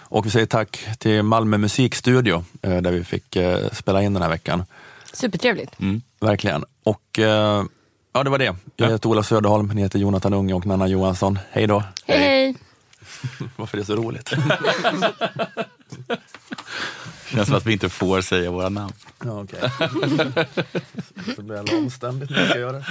[0.03, 4.23] Och vi säger tack till Malmö musikstudio eh, där vi fick eh, spela in den
[4.23, 4.63] här veckan.
[5.13, 5.79] Supertrevligt.
[5.79, 6.65] Mm, verkligen.
[6.83, 7.63] Och eh,
[8.13, 8.55] ja, det var det.
[8.75, 11.39] Jag heter Ola Söderholm, ni heter Jonathan Unge och Nanna Johansson.
[11.51, 11.83] Hej då!
[12.05, 12.55] Hej, hej.
[13.55, 14.33] Varför är det så roligt?
[17.31, 18.93] Det känns som att vi inte får säga våra namn.
[19.25, 19.69] Ja, okay.
[21.35, 22.85] Så blir jag omständigt när jag ska göra det.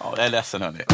[0.00, 0.84] ja, jag är ledsen hörni.